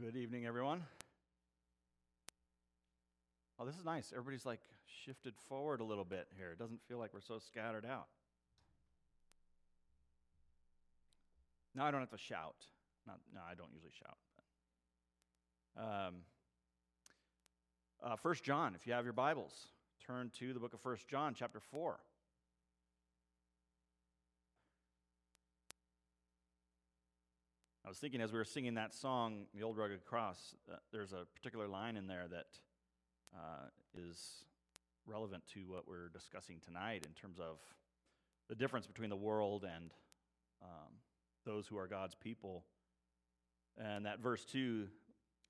Good 0.00 0.16
evening, 0.16 0.46
everyone. 0.46 0.82
Oh, 3.58 3.66
this 3.66 3.76
is 3.76 3.84
nice. 3.84 4.12
Everybody's 4.12 4.46
like 4.46 4.60
shifted 5.04 5.34
forward 5.46 5.82
a 5.82 5.84
little 5.84 6.06
bit 6.06 6.26
here. 6.38 6.52
It 6.52 6.58
doesn't 6.58 6.80
feel 6.88 6.96
like 6.96 7.12
we're 7.12 7.20
so 7.20 7.38
scattered 7.38 7.84
out. 7.84 8.06
Now 11.74 11.84
I 11.84 11.90
don't 11.90 12.00
have 12.00 12.10
to 12.12 12.16
shout. 12.16 12.56
Not, 13.06 13.18
no, 13.34 13.40
I 13.46 13.54
don't 13.54 13.68
usually 13.74 13.92
shout. 13.92 14.16
Um, 16.08 16.14
uh, 18.02 18.16
1 18.22 18.34
John, 18.42 18.74
if 18.74 18.86
you 18.86 18.94
have 18.94 19.04
your 19.04 19.12
Bibles, 19.12 19.66
turn 20.06 20.30
to 20.38 20.54
the 20.54 20.60
book 20.60 20.72
of 20.72 20.82
1 20.82 20.96
John, 21.10 21.34
chapter 21.34 21.60
4. 21.60 22.00
I 27.90 27.92
was 27.92 27.98
thinking 27.98 28.20
as 28.20 28.30
we 28.30 28.38
were 28.38 28.44
singing 28.44 28.74
that 28.74 28.94
song, 28.94 29.46
The 29.52 29.64
Old 29.64 29.76
Rugged 29.76 30.04
Cross, 30.04 30.54
uh, 30.72 30.76
there's 30.92 31.12
a 31.12 31.26
particular 31.34 31.66
line 31.66 31.96
in 31.96 32.06
there 32.06 32.28
that 32.30 32.46
uh, 33.34 33.66
is 33.98 34.44
relevant 35.06 35.42
to 35.54 35.62
what 35.62 35.88
we're 35.88 36.08
discussing 36.10 36.60
tonight 36.64 37.04
in 37.04 37.12
terms 37.14 37.40
of 37.40 37.58
the 38.48 38.54
difference 38.54 38.86
between 38.86 39.10
the 39.10 39.16
world 39.16 39.64
and 39.64 39.90
um, 40.62 40.92
those 41.44 41.66
who 41.66 41.76
are 41.78 41.88
God's 41.88 42.14
people. 42.14 42.62
And 43.76 44.06
that 44.06 44.20
verse 44.20 44.44
2 44.44 44.86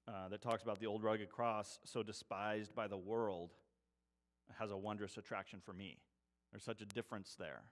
uh, 0.08 0.28
that 0.30 0.40
talks 0.40 0.62
about 0.62 0.80
the 0.80 0.86
old 0.86 1.02
rugged 1.02 1.28
cross, 1.28 1.78
so 1.84 2.02
despised 2.02 2.74
by 2.74 2.88
the 2.88 2.96
world, 2.96 3.50
has 4.58 4.70
a 4.70 4.76
wondrous 4.78 5.18
attraction 5.18 5.60
for 5.62 5.74
me. 5.74 5.98
There's 6.52 6.64
such 6.64 6.80
a 6.80 6.86
difference 6.86 7.36
there 7.38 7.64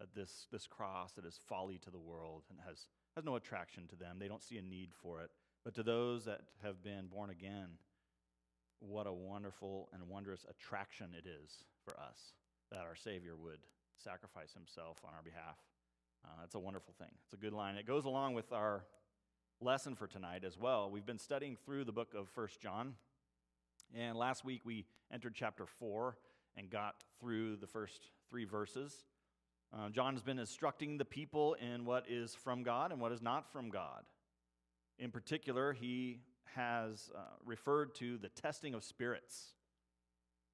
that 0.00 0.14
this, 0.14 0.46
this 0.50 0.66
cross 0.66 1.12
that 1.12 1.26
is 1.26 1.38
folly 1.46 1.76
to 1.84 1.90
the 1.90 1.98
world 1.98 2.44
and 2.48 2.58
has 2.66 2.86
has 3.18 3.24
no 3.24 3.34
attraction 3.34 3.88
to 3.88 3.96
them. 3.96 4.18
They 4.20 4.28
don't 4.28 4.42
see 4.42 4.58
a 4.58 4.62
need 4.62 4.90
for 5.02 5.20
it. 5.22 5.30
But 5.64 5.74
to 5.74 5.82
those 5.82 6.24
that 6.26 6.42
have 6.62 6.84
been 6.84 7.08
born 7.08 7.30
again, 7.30 7.70
what 8.78 9.08
a 9.08 9.12
wonderful 9.12 9.88
and 9.92 10.08
wondrous 10.08 10.46
attraction 10.48 11.08
it 11.18 11.26
is 11.26 11.64
for 11.84 11.98
us 11.98 12.34
that 12.70 12.82
our 12.82 12.94
Savior 12.94 13.34
would 13.34 13.58
sacrifice 13.96 14.52
himself 14.52 14.98
on 15.04 15.14
our 15.14 15.22
behalf. 15.24 15.56
Uh, 16.24 16.28
that's 16.40 16.54
a 16.54 16.60
wonderful 16.60 16.94
thing. 16.96 17.08
It's 17.24 17.32
a 17.32 17.36
good 17.36 17.52
line. 17.52 17.74
It 17.74 17.86
goes 17.86 18.04
along 18.04 18.34
with 18.34 18.52
our 18.52 18.84
lesson 19.60 19.96
for 19.96 20.06
tonight 20.06 20.44
as 20.44 20.56
well. 20.56 20.88
We've 20.88 21.06
been 21.06 21.18
studying 21.18 21.56
through 21.64 21.86
the 21.86 21.92
book 21.92 22.14
of 22.16 22.28
First 22.28 22.60
John. 22.60 22.94
And 23.96 24.16
last 24.16 24.44
week 24.44 24.60
we 24.64 24.86
entered 25.12 25.34
chapter 25.34 25.66
4 25.66 26.16
and 26.56 26.70
got 26.70 27.02
through 27.20 27.56
the 27.56 27.66
first 27.66 28.10
three 28.30 28.44
verses. 28.44 28.94
Uh, 29.72 29.90
John 29.90 30.14
has 30.14 30.22
been 30.22 30.38
instructing 30.38 30.96
the 30.96 31.04
people 31.04 31.54
in 31.54 31.84
what 31.84 32.04
is 32.08 32.34
from 32.34 32.62
God 32.62 32.90
and 32.90 33.00
what 33.00 33.12
is 33.12 33.20
not 33.20 33.52
from 33.52 33.68
God. 33.68 34.04
In 34.98 35.10
particular, 35.10 35.72
he 35.72 36.20
has 36.54 37.10
uh, 37.14 37.20
referred 37.44 37.94
to 37.96 38.16
the 38.18 38.30
testing 38.30 38.74
of 38.74 38.82
spirits. 38.82 39.52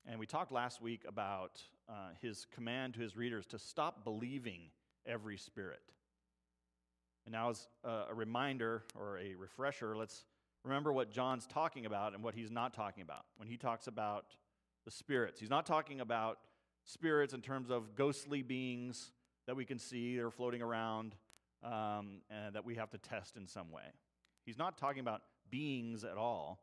And 0.06 0.18
we 0.18 0.26
talked 0.26 0.52
last 0.52 0.82
week 0.82 1.02
about 1.06 1.62
uh, 1.88 2.08
his 2.20 2.46
command 2.52 2.94
to 2.94 3.00
his 3.00 3.16
readers 3.16 3.46
to 3.46 3.58
stop 3.58 4.04
believing 4.04 4.62
every 5.06 5.36
spirit. 5.36 5.82
And 7.24 7.32
now, 7.32 7.50
as 7.50 7.68
a 7.84 8.14
reminder 8.14 8.82
or 8.98 9.18
a 9.18 9.34
refresher, 9.34 9.96
let's 9.96 10.24
remember 10.62 10.92
what 10.92 11.10
John's 11.10 11.46
talking 11.46 11.86
about 11.86 12.14
and 12.14 12.22
what 12.22 12.34
he's 12.34 12.50
not 12.50 12.74
talking 12.74 13.02
about. 13.02 13.24
When 13.38 13.48
he 13.48 13.56
talks 13.56 13.86
about 13.86 14.26
the 14.84 14.90
spirits, 14.90 15.40
he's 15.40 15.48
not 15.48 15.64
talking 15.64 16.00
about 16.00 16.38
spirits 16.84 17.34
in 17.34 17.40
terms 17.40 17.70
of 17.70 17.94
ghostly 17.94 18.42
beings 18.42 19.12
that 19.46 19.56
we 19.56 19.64
can 19.64 19.78
see 19.78 20.16
that 20.16 20.24
are 20.24 20.30
floating 20.30 20.62
around 20.62 21.14
um, 21.62 22.20
and 22.30 22.54
that 22.54 22.64
we 22.64 22.74
have 22.76 22.90
to 22.90 22.98
test 22.98 23.36
in 23.36 23.46
some 23.46 23.70
way. 23.70 23.82
He's 24.44 24.58
not 24.58 24.78
talking 24.78 25.00
about 25.00 25.22
beings 25.50 26.04
at 26.04 26.16
all. 26.16 26.60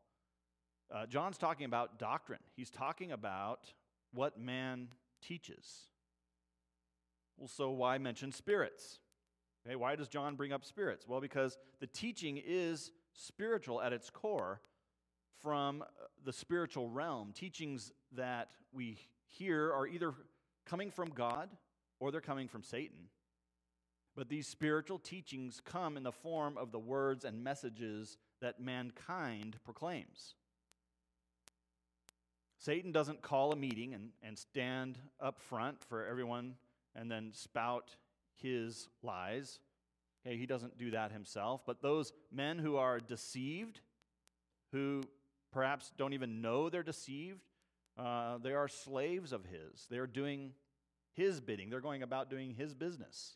Uh, 0.94 1.06
John's 1.06 1.38
talking 1.38 1.66
about 1.66 1.98
doctrine. 2.00 2.40
He's 2.56 2.70
talking 2.70 3.12
about 3.12 3.74
what 4.14 4.40
man 4.40 4.90
teaches. 5.26 5.86
Well, 7.38 7.48
so 7.48 7.72
why 7.72 7.98
mention 7.98 8.32
spirits? 8.32 9.00
Okay, 9.66 9.76
why 9.76 9.96
does 9.96 10.08
John 10.08 10.36
bring 10.36 10.52
up 10.52 10.66
spirits? 10.66 11.08
Well, 11.08 11.22
because 11.22 11.58
the 11.80 11.88
teaching 11.88 12.42
is 12.44 12.92
spiritual 13.14 13.82
at 13.82 13.94
its 13.94 14.10
core 14.10 14.60
from 15.42 15.84
the 16.24 16.34
spiritual 16.34 16.90
realm. 16.90 17.32
Teachings 17.34 17.92
that 18.16 18.52
we 18.74 18.98
hear 19.32 19.74
are 19.74 19.88
either 19.88 20.14
coming 20.66 20.92
from 20.92 21.10
God 21.10 21.50
or 22.00 22.12
they're 22.12 22.22
coming 22.22 22.48
from 22.48 22.64
Satan. 22.64 23.10
But 24.16 24.30
these 24.30 24.48
spiritual 24.48 25.00
teachings 25.00 25.62
come 25.64 25.98
in 25.98 26.04
the 26.04 26.12
form 26.12 26.58
of 26.58 26.72
the 26.72 26.80
words 26.80 27.24
and 27.24 27.44
messages 27.44 28.18
that 28.42 28.60
mankind 28.60 29.58
proclaims. 29.64 30.36
Satan 32.58 32.92
doesn't 32.92 33.22
call 33.22 33.52
a 33.52 33.56
meeting 33.56 33.94
and, 33.94 34.10
and 34.22 34.38
stand 34.38 35.00
up 35.20 35.40
front 35.40 35.84
for 35.84 36.06
everyone 36.06 36.56
and 36.96 37.10
then 37.10 37.32
spout 37.34 37.96
his 38.36 38.90
lies. 39.02 39.60
Okay, 40.26 40.38
he 40.38 40.46
doesn't 40.46 40.78
do 40.78 40.92
that 40.92 41.12
himself. 41.12 41.62
But 41.66 41.82
those 41.82 42.14
men 42.32 42.60
who 42.60 42.76
are 42.76 43.00
deceived, 43.00 43.80
who 44.72 45.02
perhaps 45.52 45.92
don't 45.98 46.14
even 46.14 46.42
know 46.42 46.70
they're 46.70 46.84
deceived, 46.84 47.42
uh, 47.98 48.38
they 48.40 48.54
are 48.54 48.68
slaves 48.68 49.32
of 49.32 49.46
his. 49.46 49.88
They 49.90 49.98
are 49.98 50.08
doing 50.08 50.52
his 51.14 51.42
bidding. 51.42 51.70
They're 51.70 51.82
going 51.82 52.04
about 52.04 52.30
doing 52.30 52.54
his 52.54 52.74
business. 52.74 53.36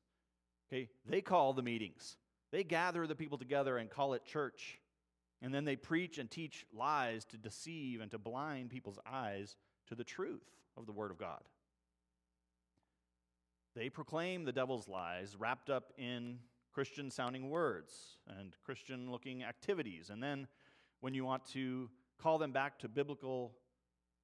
Okay, 0.68 0.90
they 1.06 1.22
call 1.22 1.54
the 1.54 1.62
meetings. 1.62 2.18
They 2.52 2.64
gather 2.64 3.06
the 3.06 3.16
people 3.16 3.38
together 3.38 3.78
and 3.78 3.90
call 3.90 4.14
it 4.14 4.26
church. 4.26 4.80
And 5.42 5.54
then 5.54 5.66
they 5.66 5.76
preach 5.76 6.18
and 6.18 6.32
teach 6.32 6.66
lies 6.74 7.26
to 7.26 7.38
deceive 7.38 8.02
and 8.02 8.10
to 8.12 8.18
blind 8.18 8.70
people's 8.70 9.00
eyes 9.06 9.58
to 9.88 9.96
the 9.96 10.04
truth 10.04 10.48
of 10.78 10.86
the 10.86 10.92
Word 10.92 11.12
of 11.12 11.18
God. 11.18 11.42
They 13.76 13.90
proclaim 13.90 14.46
the 14.46 14.54
devil's 14.54 14.88
lies 14.88 15.36
wrapped 15.38 15.70
up 15.70 15.92
in 15.98 16.40
Christian 16.74 17.12
sounding 17.12 17.50
words 17.50 18.18
and 18.40 18.56
Christian 18.64 19.12
looking 19.12 19.44
activities. 19.44 20.10
And 20.10 20.24
then 20.24 20.48
when 21.02 21.14
you 21.14 21.26
want 21.26 21.46
to 21.48 21.90
call 22.18 22.38
them 22.38 22.54
back 22.54 22.80
to 22.80 22.88
biblical 22.88 23.54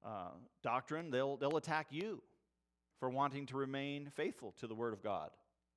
uh, 0.04 0.30
doctrine, 0.62 1.10
they'll, 1.10 1.36
they'll 1.36 1.56
attack 1.56 1.88
you 1.90 2.22
for 2.98 3.10
wanting 3.10 3.46
to 3.46 3.56
remain 3.56 4.10
faithful 4.14 4.54
to 4.60 4.66
the 4.66 4.74
Word 4.74 4.92
of 4.92 5.02
God. 5.02 5.30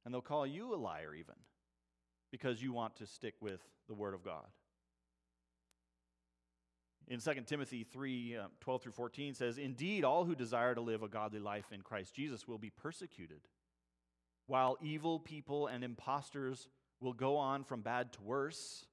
And 0.03 0.13
they'll 0.13 0.21
call 0.21 0.45
you 0.45 0.73
a 0.73 0.77
liar, 0.77 1.13
even, 1.15 1.35
because 2.31 2.61
you 2.61 2.71
want 2.71 2.95
to 2.97 3.07
stick 3.07 3.33
with 3.41 3.61
the 3.87 3.95
Word 3.95 4.13
of 4.13 4.23
God. 4.23 4.45
In 7.07 7.19
2 7.19 7.33
Timothy 7.45 7.83
3 7.83 8.35
uh, 8.35 8.47
12 8.61 8.81
through 8.81 8.91
14 8.91 9.35
says, 9.35 9.57
Indeed, 9.57 10.03
all 10.03 10.25
who 10.25 10.35
desire 10.35 10.73
to 10.73 10.81
live 10.81 11.03
a 11.03 11.07
godly 11.07 11.39
life 11.39 11.71
in 11.71 11.81
Christ 11.81 12.15
Jesus 12.15 12.47
will 12.47 12.57
be 12.57 12.71
persecuted, 12.71 13.41
while 14.47 14.77
evil 14.81 15.19
people 15.19 15.67
and 15.67 15.83
impostors 15.83 16.67
will 16.99 17.13
go 17.13 17.37
on 17.37 17.63
from 17.63 17.81
bad 17.81 18.11
to 18.13 18.23
worse, 18.23 18.85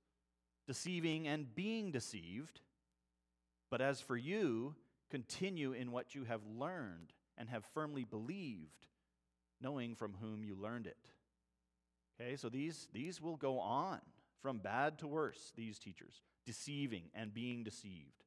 deceiving 0.66 1.26
and 1.26 1.54
being 1.54 1.90
deceived. 1.90 2.60
But 3.70 3.80
as 3.80 4.00
for 4.00 4.16
you, 4.16 4.74
continue 5.12 5.72
in 5.72 5.92
what 5.92 6.14
you 6.14 6.24
have 6.24 6.40
learned 6.58 7.12
and 7.36 7.50
have 7.50 7.66
firmly 7.74 8.02
believed, 8.02 8.86
knowing 9.60 9.94
from 9.94 10.14
whom 10.18 10.42
you 10.42 10.56
learned 10.56 10.86
it. 10.86 11.10
Okay, 12.18 12.34
so 12.36 12.48
these, 12.48 12.88
these 12.94 13.20
will 13.20 13.36
go 13.36 13.58
on 13.58 14.00
from 14.40 14.56
bad 14.56 14.98
to 14.98 15.06
worse, 15.06 15.52
these 15.54 15.78
teachers, 15.78 16.22
deceiving 16.46 17.04
and 17.14 17.34
being 17.34 17.62
deceived. 17.62 18.24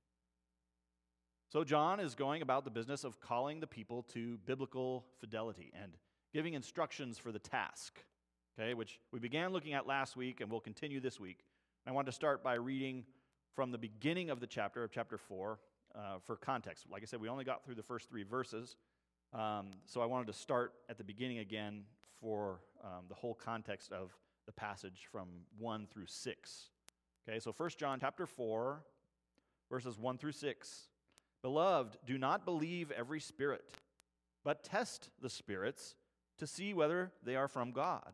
So 1.52 1.64
John 1.64 2.00
is 2.00 2.14
going 2.14 2.44
about 2.44 2.66
the 2.66 2.72
business 2.72 3.04
of 3.04 3.20
calling 3.20 3.60
the 3.60 3.68
people 3.68 4.04
to 4.14 4.38
biblical 4.46 5.06
fidelity 5.20 5.72
and 5.82 5.98
giving 6.34 6.54
instructions 6.54 7.18
for 7.18 7.32
the 7.32 7.40
task, 7.40 8.00
okay, 8.60 8.76
which 8.76 9.00
we 9.12 9.20
began 9.20 9.52
looking 9.52 9.74
at 9.74 9.88
last 9.88 10.16
week 10.16 10.40
and 10.40 10.52
we'll 10.52 10.60
continue 10.60 11.00
this 11.00 11.20
week. 11.20 11.40
I 11.88 11.92
want 11.94 12.06
to 12.06 12.12
start 12.12 12.44
by 12.44 12.56
reading 12.56 13.06
from 13.56 13.72
the 13.72 13.78
beginning 13.80 14.30
of 14.30 14.40
the 14.40 14.48
chapter, 14.48 14.84
of 14.84 14.92
chapter 14.92 15.18
4, 15.18 15.58
uh, 15.96 16.20
for 16.24 16.36
context. 16.36 16.86
Like 16.92 17.02
I 17.02 17.06
said, 17.06 17.22
we 17.22 17.30
only 17.30 17.46
got 17.46 17.64
through 17.64 17.76
the 17.76 17.84
first 17.84 18.10
three 18.10 18.24
verses, 18.24 18.76
um, 19.34 19.72
so 19.86 20.02
I 20.02 20.06
wanted 20.06 20.28
to 20.28 20.34
start 20.34 20.74
at 20.90 20.98
the 20.98 21.04
beginning 21.04 21.40
again 21.40 21.84
for 22.22 22.62
um, 22.84 23.06
the 23.10 23.16
whole 23.16 23.34
context 23.34 23.92
of 23.92 24.16
the 24.46 24.52
passage 24.52 25.08
from 25.12 25.28
1 25.58 25.88
through 25.92 26.06
6. 26.08 26.70
Okay, 27.28 27.40
so 27.40 27.52
1 27.52 27.70
John 27.78 28.00
chapter 28.00 28.26
4, 28.26 28.84
verses 29.70 29.98
1 29.98 30.18
through 30.18 30.32
6. 30.32 30.90
Beloved, 31.42 31.98
do 32.06 32.18
not 32.18 32.46
believe 32.46 32.92
every 32.92 33.20
spirit, 33.20 33.74
but 34.44 34.64
test 34.64 35.10
the 35.22 35.30
spirits 35.30 35.96
to 36.38 36.48
see 36.48 36.74
whether 36.74 37.12
they 37.24 37.36
are 37.36 37.48
from 37.48 37.72
God. 37.72 38.14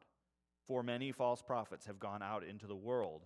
For 0.67 0.83
many 0.83 1.11
false 1.11 1.41
prophets 1.41 1.85
have 1.85 1.99
gone 1.99 2.21
out 2.21 2.43
into 2.43 2.67
the 2.67 2.75
world. 2.75 3.25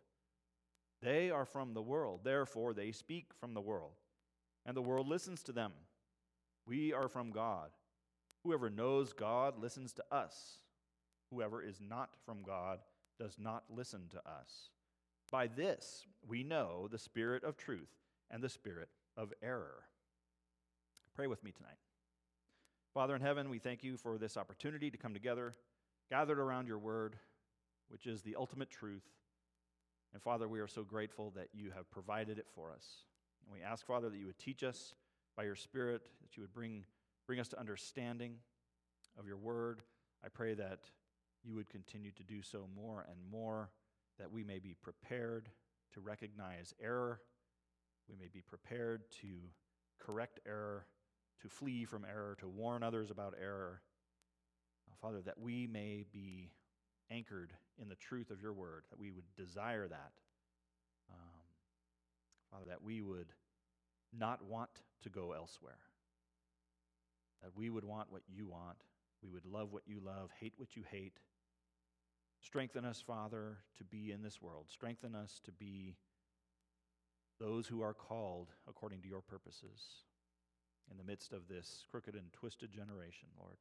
They 1.01 1.31
are 1.31 1.45
from 1.45 1.73
the 1.73 1.81
world, 1.81 2.21
therefore 2.23 2.73
they 2.73 2.91
speak 2.91 3.27
from 3.39 3.53
the 3.53 3.61
world, 3.61 3.93
and 4.65 4.77
the 4.77 4.81
world 4.81 5.07
listens 5.07 5.41
to 5.43 5.51
them. 5.51 5.71
We 6.67 6.93
are 6.93 7.07
from 7.07 7.31
God. 7.31 7.71
Whoever 8.43 8.69
knows 8.69 9.13
God 9.13 9.57
listens 9.59 9.93
to 9.93 10.03
us. 10.11 10.59
Whoever 11.31 11.63
is 11.63 11.79
not 11.81 12.15
from 12.25 12.43
God 12.43 12.79
does 13.19 13.37
not 13.39 13.63
listen 13.69 14.09
to 14.11 14.19
us. 14.19 14.69
By 15.31 15.47
this 15.47 16.05
we 16.27 16.43
know 16.43 16.87
the 16.91 16.97
spirit 16.97 17.43
of 17.43 17.57
truth 17.57 17.89
and 18.29 18.43
the 18.43 18.49
spirit 18.49 18.89
of 19.17 19.33
error. 19.41 19.83
Pray 21.15 21.27
with 21.27 21.43
me 21.43 21.51
tonight. 21.51 21.77
Father 22.93 23.15
in 23.15 23.21
heaven, 23.21 23.49
we 23.49 23.59
thank 23.59 23.83
you 23.83 23.95
for 23.95 24.17
this 24.17 24.37
opportunity 24.37 24.91
to 24.91 24.97
come 24.97 25.13
together, 25.13 25.55
gathered 26.09 26.39
around 26.39 26.67
your 26.67 26.77
word, 26.77 27.15
which 27.89 28.05
is 28.05 28.21
the 28.21 28.35
ultimate 28.35 28.69
truth. 28.69 29.07
And 30.13 30.21
Father, 30.21 30.47
we 30.47 30.59
are 30.59 30.67
so 30.67 30.83
grateful 30.83 31.31
that 31.35 31.47
you 31.53 31.71
have 31.75 31.89
provided 31.89 32.37
it 32.37 32.47
for 32.53 32.71
us. 32.71 32.85
And 33.45 33.53
we 33.53 33.63
ask, 33.63 33.85
Father, 33.85 34.09
that 34.09 34.17
you 34.17 34.25
would 34.25 34.39
teach 34.39 34.63
us 34.63 34.93
by 35.37 35.43
your 35.43 35.55
Spirit, 35.55 36.01
that 36.21 36.35
you 36.35 36.43
would 36.43 36.53
bring, 36.53 36.83
bring 37.27 37.39
us 37.39 37.47
to 37.49 37.59
understanding 37.59 38.35
of 39.17 39.25
your 39.25 39.37
word. 39.37 39.81
I 40.23 40.27
pray 40.27 40.53
that 40.55 40.79
you 41.43 41.55
would 41.55 41.69
continue 41.69 42.11
to 42.11 42.23
do 42.23 42.41
so 42.41 42.67
more 42.75 43.05
and 43.09 43.17
more, 43.31 43.71
that 44.19 44.31
we 44.31 44.43
may 44.43 44.59
be 44.59 44.75
prepared 44.81 45.49
to 45.93 46.01
recognize 46.01 46.73
error, 46.81 47.21
we 48.09 48.15
may 48.15 48.27
be 48.31 48.41
prepared 48.41 49.09
to 49.21 49.27
correct 49.99 50.39
error, 50.47 50.85
to 51.41 51.47
flee 51.47 51.85
from 51.85 52.05
error, 52.05 52.35
to 52.39 52.47
warn 52.47 52.83
others 52.83 53.09
about 53.11 53.33
error. 53.41 53.81
Father, 55.01 55.21
that 55.21 55.39
we 55.39 55.65
may 55.65 56.05
be 56.11 56.51
anchored 57.11 57.53
in 57.81 57.89
the 57.89 57.95
truth 57.95 58.31
of 58.31 58.41
your 58.41 58.53
word, 58.53 58.83
that 58.89 58.99
we 58.99 59.11
would 59.11 59.25
desire 59.35 59.87
that. 59.87 60.11
Um, 61.11 61.41
Father, 62.51 62.65
that 62.69 62.83
we 62.83 63.01
would 63.01 63.33
not 64.17 64.43
want 64.43 64.69
to 65.03 65.09
go 65.09 65.33
elsewhere, 65.33 65.79
that 67.41 67.51
we 67.55 67.69
would 67.69 67.83
want 67.83 68.11
what 68.11 68.23
you 68.27 68.47
want, 68.47 68.77
we 69.23 69.29
would 69.29 69.45
love 69.45 69.71
what 69.71 69.83
you 69.85 69.99
love, 70.03 70.29
hate 70.39 70.53
what 70.57 70.75
you 70.75 70.83
hate. 70.89 71.19
Strengthen 72.41 72.85
us, 72.85 73.03
Father, 73.05 73.57
to 73.77 73.83
be 73.83 74.11
in 74.11 74.23
this 74.23 74.41
world. 74.41 74.65
Strengthen 74.69 75.13
us 75.13 75.39
to 75.45 75.51
be 75.51 75.95
those 77.39 77.67
who 77.67 77.81
are 77.81 77.93
called 77.93 78.49
according 78.67 79.01
to 79.01 79.07
your 79.07 79.21
purposes 79.21 80.05
in 80.89 80.97
the 80.97 81.03
midst 81.03 81.33
of 81.33 81.47
this 81.47 81.85
crooked 81.89 82.15
and 82.15 82.31
twisted 82.33 82.71
generation, 82.71 83.29
Lord. 83.39 83.57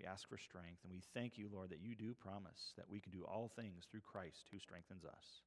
We 0.00 0.06
ask 0.06 0.26
for 0.28 0.38
strength, 0.38 0.78
and 0.82 0.92
we 0.92 1.02
thank 1.12 1.36
you, 1.36 1.48
Lord, 1.52 1.70
that 1.70 1.82
you 1.82 1.94
do 1.94 2.14
promise 2.14 2.72
that 2.76 2.88
we 2.88 3.00
can 3.00 3.12
do 3.12 3.22
all 3.24 3.50
things 3.54 3.86
through 3.90 4.00
Christ 4.00 4.46
who 4.50 4.58
strengthens 4.58 5.04
us. 5.04 5.42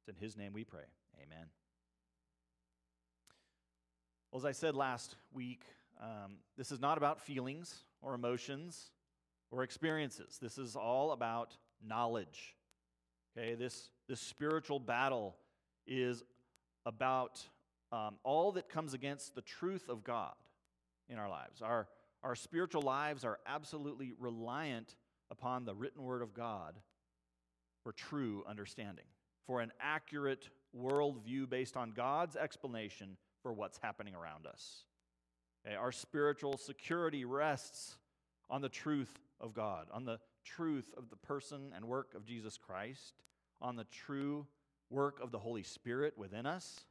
It's 0.00 0.08
in 0.08 0.24
his 0.24 0.38
name 0.38 0.54
we 0.54 0.64
pray. 0.64 0.86
Amen. 1.22 1.46
Well, 4.30 4.40
as 4.40 4.46
I 4.46 4.52
said 4.52 4.74
last 4.74 5.16
week, 5.34 5.64
um, 6.00 6.36
this 6.56 6.72
is 6.72 6.80
not 6.80 6.96
about 6.96 7.20
feelings 7.20 7.84
or 8.00 8.14
emotions 8.14 8.90
or 9.50 9.62
experiences. 9.62 10.38
This 10.40 10.56
is 10.56 10.76
all 10.76 11.12
about 11.12 11.54
knowledge. 11.86 12.56
Okay, 13.36 13.54
this, 13.54 13.90
this 14.08 14.20
spiritual 14.20 14.80
battle 14.80 15.36
is 15.86 16.22
about 16.86 17.42
um, 17.92 18.16
all 18.24 18.52
that 18.52 18.70
comes 18.70 18.94
against 18.94 19.34
the 19.34 19.42
truth 19.42 19.90
of 19.90 20.04
God 20.04 20.34
in 21.08 21.18
our 21.18 21.28
lives. 21.28 21.60
Our, 21.60 21.86
our 22.24 22.34
spiritual 22.34 22.82
lives 22.82 23.22
are 23.24 23.38
absolutely 23.46 24.14
reliant 24.18 24.96
upon 25.30 25.64
the 25.64 25.74
written 25.74 26.02
word 26.02 26.22
of 26.22 26.32
God 26.32 26.74
for 27.82 27.92
true 27.92 28.42
understanding, 28.48 29.04
for 29.46 29.60
an 29.60 29.70
accurate 29.78 30.48
worldview 30.76 31.48
based 31.48 31.76
on 31.76 31.92
God's 31.92 32.34
explanation 32.34 33.18
for 33.42 33.52
what's 33.52 33.78
happening 33.82 34.14
around 34.14 34.46
us. 34.46 34.84
Okay, 35.66 35.76
our 35.76 35.92
spiritual 35.92 36.56
security 36.56 37.26
rests 37.26 37.96
on 38.48 38.62
the 38.62 38.70
truth 38.70 39.20
of 39.38 39.52
God, 39.52 39.88
on 39.92 40.06
the 40.06 40.18
truth 40.44 40.94
of 40.96 41.10
the 41.10 41.16
person 41.16 41.72
and 41.76 41.84
work 41.84 42.14
of 42.14 42.24
Jesus 42.24 42.56
Christ, 42.56 43.22
on 43.60 43.76
the 43.76 43.84
true 43.84 44.46
work 44.88 45.20
of 45.22 45.30
the 45.30 45.38
Holy 45.38 45.62
Spirit 45.62 46.14
within 46.16 46.46
us. 46.46 46.84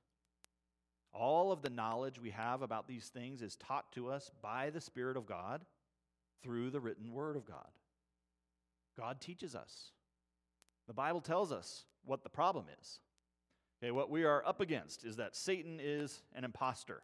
All 1.14 1.52
of 1.52 1.62
the 1.62 1.70
knowledge 1.70 2.20
we 2.20 2.32
have 2.32 2.62
about 2.62 2.88
these 2.88 3.08
things 3.08 3.42
is 3.42 3.56
taught 3.56 3.92
to 3.94 4.10
us 4.10 4.32
by 4.42 4.72
the 4.72 4.82
Spirit 4.82 5.16
of 5.16 5.28
God 5.28 5.62
through 6.42 6.72
the 6.72 6.80
written 6.80 7.14
Word 7.14 7.36
of 7.36 7.46
God. 7.46 7.68
God 8.98 9.22
teaches 9.22 9.56
us. 9.56 9.92
The 10.88 10.94
Bible 10.94 11.22
tells 11.22 11.52
us 11.52 11.86
what 12.06 12.24
the 12.24 12.30
problem 12.30 12.66
is. 12.82 13.00
Okay, 13.82 13.92
what 13.92 14.10
we 14.10 14.24
are 14.24 14.46
up 14.46 14.62
against 14.62 15.04
is 15.04 15.18
that 15.18 15.36
Satan 15.36 15.80
is 15.82 16.22
an 16.36 16.44
impostor. 16.44 17.04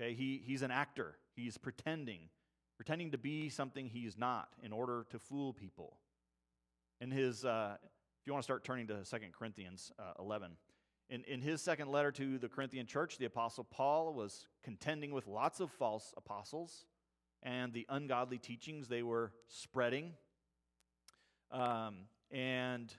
Okay, 0.00 0.14
he, 0.14 0.42
he's 0.44 0.62
an 0.62 0.70
actor. 0.70 1.16
He's 1.34 1.56
pretending, 1.56 2.20
pretending 2.76 3.10
to 3.12 3.18
be 3.18 3.48
something 3.48 3.86
he's 3.86 4.18
not 4.18 4.48
in 4.62 4.72
order 4.72 5.06
to 5.10 5.18
fool 5.18 5.52
people. 5.52 5.96
In 7.00 7.10
his, 7.10 7.44
uh, 7.44 7.76
if 7.82 8.26
you 8.26 8.32
want 8.32 8.42
to 8.42 8.46
start 8.46 8.64
turning 8.64 8.86
to 8.88 9.04
2 9.04 9.16
Corinthians 9.36 9.90
uh, 9.98 10.12
11, 10.18 10.52
in, 11.08 11.24
in 11.24 11.40
his 11.40 11.60
second 11.60 11.88
letter 11.90 12.10
to 12.12 12.38
the 12.38 12.48
Corinthian 12.48 12.86
church, 12.86 13.18
the 13.18 13.26
Apostle 13.26 13.64
Paul 13.64 14.14
was 14.14 14.46
contending 14.62 15.12
with 15.12 15.26
lots 15.26 15.60
of 15.60 15.70
false 15.70 16.14
apostles 16.16 16.86
and 17.42 17.72
the 17.72 17.86
ungodly 17.88 18.38
teachings 18.38 18.88
they 18.88 19.02
were 19.02 19.32
spreading. 19.48 20.12
Um, 21.50 22.06
and 22.30 22.92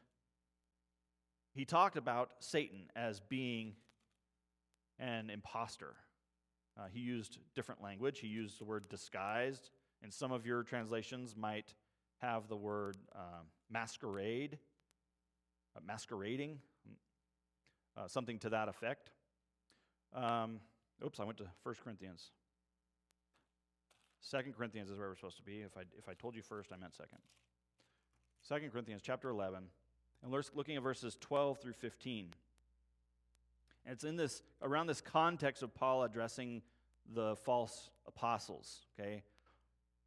he 1.56 1.66
talked 1.66 1.98
about 1.98 2.32
Satan 2.40 2.90
as 2.96 3.20
being 3.20 3.74
an 5.00 5.30
impostor. 5.30 5.96
Uh, 6.78 6.86
he 6.92 7.00
used 7.00 7.38
different 7.56 7.82
language. 7.82 8.20
He 8.20 8.28
used 8.28 8.60
the 8.60 8.66
word 8.66 8.90
disguised, 8.90 9.70
and 10.02 10.14
some 10.14 10.32
of 10.32 10.46
your 10.46 10.64
translations 10.64 11.36
might 11.36 11.74
have 12.22 12.48
the 12.48 12.56
word 12.56 12.98
um, 13.16 13.48
masquerade, 13.72 14.58
uh, 15.76 15.80
masquerading 15.86 16.60
uh, 17.98 18.08
something 18.08 18.40
to 18.40 18.50
that 18.50 18.68
effect. 18.68 19.12
Um, 20.14 20.60
oops, 21.04 21.20
I 21.20 21.24
went 21.24 21.38
to 21.40 21.46
1 21.64 21.76
Corinthians. 21.84 22.32
2 24.30 24.38
Corinthians 24.56 24.90
is 24.90 24.98
where 24.98 25.10
we're 25.10 25.16
supposed 25.16 25.38
to 25.38 25.44
be. 25.44 25.62
If 25.62 25.78
I, 25.78 25.82
if 25.98 26.08
I 26.08 26.14
told 26.14 26.36
you 26.36 26.42
first, 26.42 26.72
I 26.72 26.78
meant 26.78 26.96
second. 26.96 27.20
2 28.48 28.70
Corinthians 28.72 29.02
chapter 29.04 29.30
11, 29.30 29.64
and 30.22 30.32
we're 30.32 30.44
looking 30.54 30.76
at 30.76 30.84
verses 30.84 31.18
12 31.20 31.60
through 31.60 31.74
15. 31.74 32.34
And 33.86 33.94
it's 33.94 34.04
in 34.04 34.16
this, 34.16 34.42
around 34.62 34.88
this 34.88 35.02
context 35.02 35.64
of 35.64 35.74
Paul 35.74 36.04
addressing 36.04 36.62
the 37.14 37.36
false 37.36 37.90
apostles, 38.08 38.86
okay? 38.98 39.24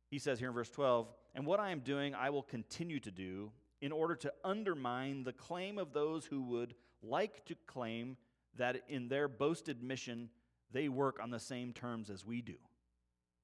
He 0.09 0.19
says 0.19 0.39
here 0.39 0.49
in 0.49 0.55
verse 0.55 0.71
12, 0.71 1.09
And 1.35 1.47
what 1.47 1.61
I 1.61 1.71
am 1.71 1.81
doing, 1.81 2.15
I 2.15 2.31
will 2.31 2.43
continue 2.43 3.01
to 3.01 3.11
do 3.11 3.51
in 3.81 3.93
order 3.93 4.15
to 4.17 4.33
undermine 4.45 5.25
the 5.25 5.33
claim 5.33 5.79
of 5.79 5.93
those 5.93 6.25
who 6.25 6.43
would 6.43 6.75
like 7.09 7.45
to 7.47 7.55
claim 7.67 8.17
that 8.57 8.83
in 8.89 9.09
their 9.09 9.29
boasted 9.29 9.83
mission 9.83 10.31
they 10.73 10.89
work 10.89 11.19
on 11.23 11.31
the 11.31 11.39
same 11.41 11.73
terms 11.73 12.11
as 12.11 12.25
we 12.25 12.43
do. 12.43 12.57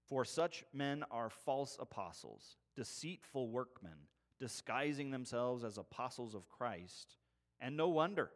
For 0.09 0.25
such 0.25 0.64
men 0.73 1.04
are 1.11 1.31
false 1.31 1.76
apostles, 1.81 2.57
deceitful 2.76 3.49
workmen, 3.49 4.09
disguising 4.38 5.11
themselves 5.11 5.64
as 5.64 5.78
apostles 5.78 6.35
of 6.35 6.49
Christ. 6.49 7.16
And 7.61 7.76
no 7.76 7.88
wonder, 7.88 8.31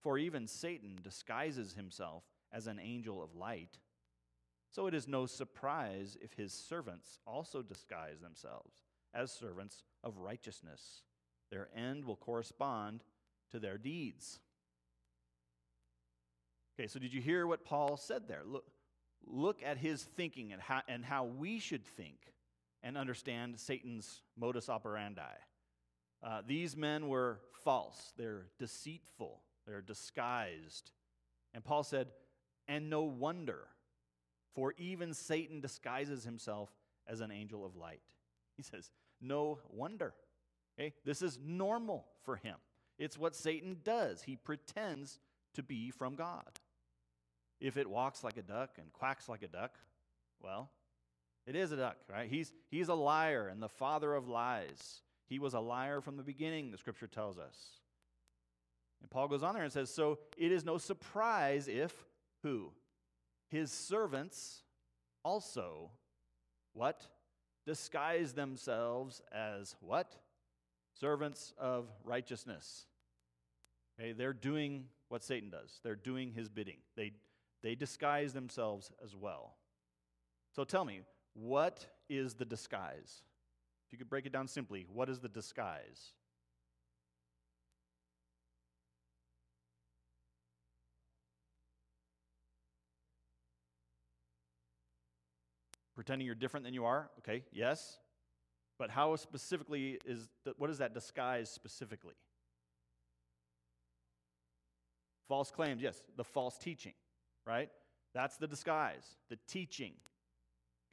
for 0.00 0.16
even 0.16 0.46
Satan 0.46 0.98
disguises 1.02 1.74
himself 1.74 2.24
as 2.52 2.66
an 2.66 2.78
angel 2.78 3.22
of 3.22 3.34
light. 3.34 3.78
So 4.70 4.86
it 4.86 4.94
is 4.94 5.08
no 5.08 5.26
surprise 5.26 6.16
if 6.20 6.34
his 6.34 6.52
servants 6.52 7.18
also 7.26 7.62
disguise 7.62 8.20
themselves 8.20 8.82
as 9.12 9.32
servants 9.32 9.82
of 10.02 10.18
righteousness. 10.18 11.02
Their 11.50 11.68
end 11.76 12.04
will 12.04 12.16
correspond 12.16 13.04
to 13.50 13.58
their 13.58 13.78
deeds. 13.78 14.40
Okay, 16.78 16.88
so 16.88 16.98
did 16.98 17.14
you 17.14 17.20
hear 17.20 17.46
what 17.46 17.64
Paul 17.64 17.96
said 17.96 18.22
there? 18.26 18.42
Look, 18.44 18.64
look 19.26 19.62
at 19.64 19.78
his 19.78 20.02
thinking 20.02 20.52
and 20.52 20.60
how, 20.60 20.82
and 20.88 21.04
how 21.04 21.24
we 21.24 21.58
should 21.58 21.84
think 21.84 22.32
and 22.82 22.96
understand 22.98 23.58
Satan's 23.58 24.22
modus 24.36 24.68
operandi. 24.68 25.22
Uh, 26.22 26.42
these 26.46 26.76
men 26.76 27.08
were 27.08 27.40
false, 27.64 28.12
they're 28.16 28.46
deceitful, 28.58 29.40
they're 29.66 29.82
disguised. 29.82 30.90
And 31.52 31.62
Paul 31.62 31.82
said, 31.82 32.08
and 32.66 32.90
no 32.90 33.02
wonder, 33.02 33.68
for 34.54 34.74
even 34.78 35.14
Satan 35.14 35.60
disguises 35.60 36.24
himself 36.24 36.70
as 37.06 37.20
an 37.20 37.30
angel 37.30 37.64
of 37.64 37.76
light. 37.76 38.00
He 38.56 38.62
says, 38.62 38.90
no 39.20 39.58
wonder. 39.70 40.14
Okay? 40.78 40.94
This 41.04 41.22
is 41.22 41.38
normal 41.44 42.06
for 42.24 42.36
him. 42.36 42.56
It's 42.98 43.18
what 43.18 43.36
Satan 43.36 43.78
does. 43.84 44.22
He 44.22 44.36
pretends 44.36 45.18
to 45.54 45.62
be 45.62 45.90
from 45.90 46.14
God. 46.14 46.48
If 47.64 47.78
it 47.78 47.88
walks 47.88 48.22
like 48.22 48.36
a 48.36 48.42
duck 48.42 48.72
and 48.76 48.92
quacks 48.92 49.26
like 49.26 49.42
a 49.42 49.48
duck, 49.48 49.78
well, 50.42 50.70
it 51.46 51.56
is 51.56 51.72
a 51.72 51.76
duck, 51.76 51.96
right? 52.10 52.28
He's, 52.28 52.52
he's 52.70 52.88
a 52.88 52.94
liar 52.94 53.48
and 53.48 53.62
the 53.62 53.70
father 53.70 54.12
of 54.14 54.28
lies. 54.28 55.00
He 55.30 55.38
was 55.38 55.54
a 55.54 55.60
liar 55.60 56.02
from 56.02 56.18
the 56.18 56.22
beginning, 56.22 56.70
the 56.70 56.76
scripture 56.76 57.06
tells 57.06 57.38
us. 57.38 57.56
And 59.00 59.10
Paul 59.10 59.28
goes 59.28 59.42
on 59.42 59.54
there 59.54 59.62
and 59.62 59.72
says, 59.72 59.88
So 59.88 60.18
it 60.36 60.52
is 60.52 60.66
no 60.66 60.76
surprise 60.76 61.66
if 61.66 61.94
who? 62.42 62.70
His 63.48 63.72
servants 63.72 64.60
also 65.24 65.90
what? 66.74 67.00
Disguise 67.64 68.34
themselves 68.34 69.22
as 69.32 69.74
what? 69.80 70.16
Servants 71.00 71.54
of 71.56 71.88
righteousness. 72.04 72.84
Okay, 73.98 74.12
they're 74.12 74.34
doing 74.34 74.84
what 75.08 75.24
Satan 75.24 75.48
does. 75.48 75.80
They're 75.82 75.96
doing 75.96 76.32
his 76.32 76.50
bidding. 76.50 76.78
They, 76.94 77.12
they 77.64 77.74
disguise 77.74 78.34
themselves 78.34 78.92
as 79.02 79.16
well. 79.16 79.56
So 80.54 80.64
tell 80.64 80.84
me, 80.84 81.00
what 81.32 81.86
is 82.10 82.34
the 82.34 82.44
disguise? 82.44 83.22
If 83.86 83.92
you 83.92 83.98
could 83.98 84.10
break 84.10 84.26
it 84.26 84.32
down 84.32 84.46
simply, 84.46 84.86
what 84.92 85.08
is 85.08 85.18
the 85.18 85.30
disguise? 85.30 86.12
Pretending 95.94 96.26
you're 96.26 96.34
different 96.34 96.64
than 96.64 96.74
you 96.74 96.84
are? 96.84 97.08
Okay, 97.20 97.44
yes. 97.50 97.98
But 98.78 98.90
how 98.90 99.16
specifically 99.16 99.98
is, 100.04 100.28
the, 100.44 100.52
what 100.58 100.68
is 100.68 100.78
that 100.78 100.92
disguise 100.92 101.48
specifically? 101.48 102.16
False 105.28 105.50
claims, 105.50 105.80
yes. 105.80 106.02
The 106.16 106.24
false 106.24 106.58
teaching, 106.58 106.92
right? 107.46 107.70
That's 108.14 108.36
the 108.36 108.46
disguise, 108.46 109.04
the 109.28 109.38
teaching. 109.48 109.92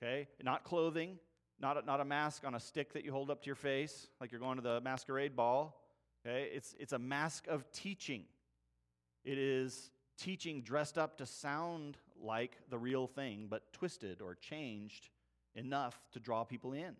Okay? 0.01 0.27
Not 0.43 0.63
clothing, 0.63 1.19
not 1.59 1.81
a, 1.81 1.85
not 1.85 2.01
a 2.01 2.05
mask 2.05 2.43
on 2.45 2.55
a 2.55 2.59
stick 2.59 2.93
that 2.93 3.05
you 3.05 3.11
hold 3.11 3.29
up 3.29 3.41
to 3.43 3.45
your 3.45 3.55
face 3.55 4.07
like 4.19 4.31
you're 4.31 4.41
going 4.41 4.57
to 4.57 4.63
the 4.63 4.81
masquerade 4.81 5.35
ball. 5.35 5.79
Okay? 6.25 6.49
It's, 6.53 6.75
it's 6.79 6.93
a 6.93 6.99
mask 6.99 7.47
of 7.47 7.71
teaching. 7.71 8.23
It 9.23 9.37
is 9.37 9.91
teaching 10.17 10.61
dressed 10.61 10.97
up 10.97 11.17
to 11.17 11.25
sound 11.25 11.97
like 12.21 12.57
the 12.69 12.77
real 12.77 13.07
thing, 13.07 13.47
but 13.49 13.71
twisted 13.73 14.21
or 14.21 14.35
changed 14.35 15.09
enough 15.55 15.99
to 16.13 16.19
draw 16.19 16.43
people 16.43 16.73
in. 16.73 16.95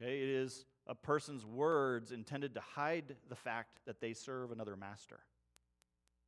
Okay? 0.00 0.22
It 0.22 0.28
is 0.28 0.64
a 0.86 0.94
person's 0.94 1.44
words 1.44 2.10
intended 2.10 2.54
to 2.54 2.60
hide 2.60 3.16
the 3.28 3.36
fact 3.36 3.80
that 3.86 4.00
they 4.00 4.14
serve 4.14 4.50
another 4.50 4.76
master. 4.76 5.20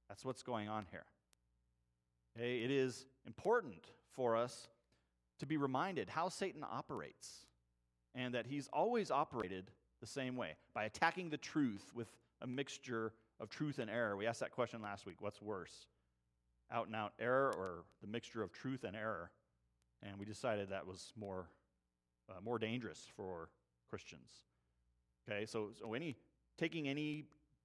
That's 0.09 0.25
what's 0.25 0.43
going 0.43 0.69
on 0.69 0.87
here. 0.91 1.07
Okay? 2.37 2.59
It 2.59 2.71
is 2.71 3.07
important 3.27 3.87
for 4.13 4.37
us 4.37 4.69
to 5.39 5.47
be 5.47 5.57
reminded 5.57 6.09
how 6.09 6.29
Satan 6.29 6.65
operates 6.69 7.47
and 8.15 8.35
that 8.35 8.47
he's 8.47 8.69
always 8.73 9.11
operated 9.11 9.71
the 10.01 10.07
same 10.07 10.37
way 10.37 10.57
by 10.75 10.85
attacking 10.85 11.31
the 11.31 11.37
truth 11.37 11.91
with 11.95 12.09
a 12.43 12.47
mixture 12.47 13.13
of 13.41 13.49
truth 13.49 13.79
and 13.79 13.91
error. 13.91 14.17
We 14.17 14.27
asked 14.27 14.41
that 14.41 14.53
question 14.53 14.83
last 14.83 15.07
week 15.07 15.17
what's 15.21 15.43
worse? 15.43 15.87
Out 16.71 16.87
and 16.87 16.97
out 16.97 17.13
error 17.19 17.53
or 17.57 17.85
the 18.01 18.07
mixture 18.07 18.43
of 18.43 18.53
truth 18.53 18.85
and 18.85 18.97
error? 18.97 19.31
And 20.03 20.19
we 20.19 20.25
decided 20.25 20.71
that 20.71 20.87
was 20.87 21.13
more, 21.17 21.49
uh, 22.29 22.41
more 22.43 22.59
dangerous 22.59 23.07
for 23.17 23.49
Christians. 23.89 24.31
Okay, 25.29 25.47
so, 25.47 25.71
so 25.79 25.95
any 25.95 26.17
taking 26.59 26.89
any 26.89 27.25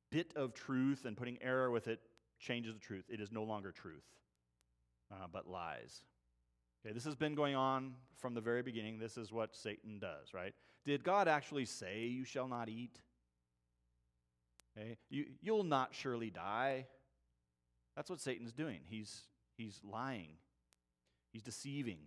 bit 0.09 0.33
of 0.35 0.53
truth 0.53 1.05
and 1.05 1.15
putting 1.15 1.37
error 1.41 1.69
with 1.69 1.87
it 1.87 1.99
changes 2.39 2.73
the 2.73 2.79
truth. 2.79 3.05
It 3.09 3.19
is 3.19 3.31
no 3.31 3.43
longer 3.43 3.71
truth, 3.71 4.05
uh, 5.11 5.27
but 5.31 5.47
lies. 5.47 6.03
Okay, 6.85 6.93
this 6.93 7.03
has 7.03 7.15
been 7.15 7.35
going 7.35 7.55
on 7.55 7.95
from 8.17 8.33
the 8.33 8.41
very 8.41 8.61
beginning. 8.61 8.99
This 8.99 9.17
is 9.17 9.31
what 9.31 9.55
Satan 9.55 9.99
does, 9.99 10.33
right? 10.33 10.53
Did 10.85 11.03
God 11.03 11.27
actually 11.27 11.65
say, 11.65 12.05
You 12.05 12.23
shall 12.23 12.47
not 12.47 12.69
eat? 12.69 12.99
Okay, 14.77 14.97
you, 15.09 15.25
you'll 15.41 15.63
not 15.63 15.89
surely 15.93 16.29
die. 16.29 16.85
That's 17.95 18.09
what 18.09 18.21
Satan's 18.21 18.53
doing. 18.53 18.79
He's, 18.87 19.23
he's 19.57 19.81
lying, 19.83 20.29
he's 21.31 21.43
deceiving. 21.43 21.99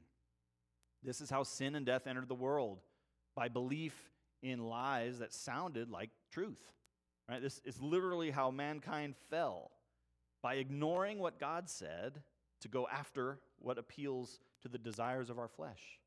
This 1.03 1.21
is 1.21 1.29
how 1.29 1.43
sin 1.43 1.75
and 1.75 1.85
death 1.85 2.07
entered 2.07 2.29
the 2.29 2.35
world 2.35 2.79
by 3.35 3.49
belief 3.49 3.95
in 4.43 4.69
lies 4.69 5.19
that 5.19 5.33
sounded 5.33 5.91
like 5.91 6.11
truth. 6.31 6.63
Right? 7.29 7.43
This 7.43 7.61
is 7.65 7.81
literally 7.81 8.31
how 8.31 8.51
mankind 8.51 9.17
fell 9.31 9.73
by 10.43 10.55
ignoring 10.55 11.19
what 11.19 11.41
God 11.41 11.69
said 11.69 12.23
to 12.63 12.69
go 12.69 12.89
after 12.91 13.39
what 13.59 13.79
appeals 13.79 14.41
to 14.63 14.69
the 14.69 14.79
desires 14.79 15.31
of 15.31 15.39
our 15.39 15.49
flesh, 15.49 15.99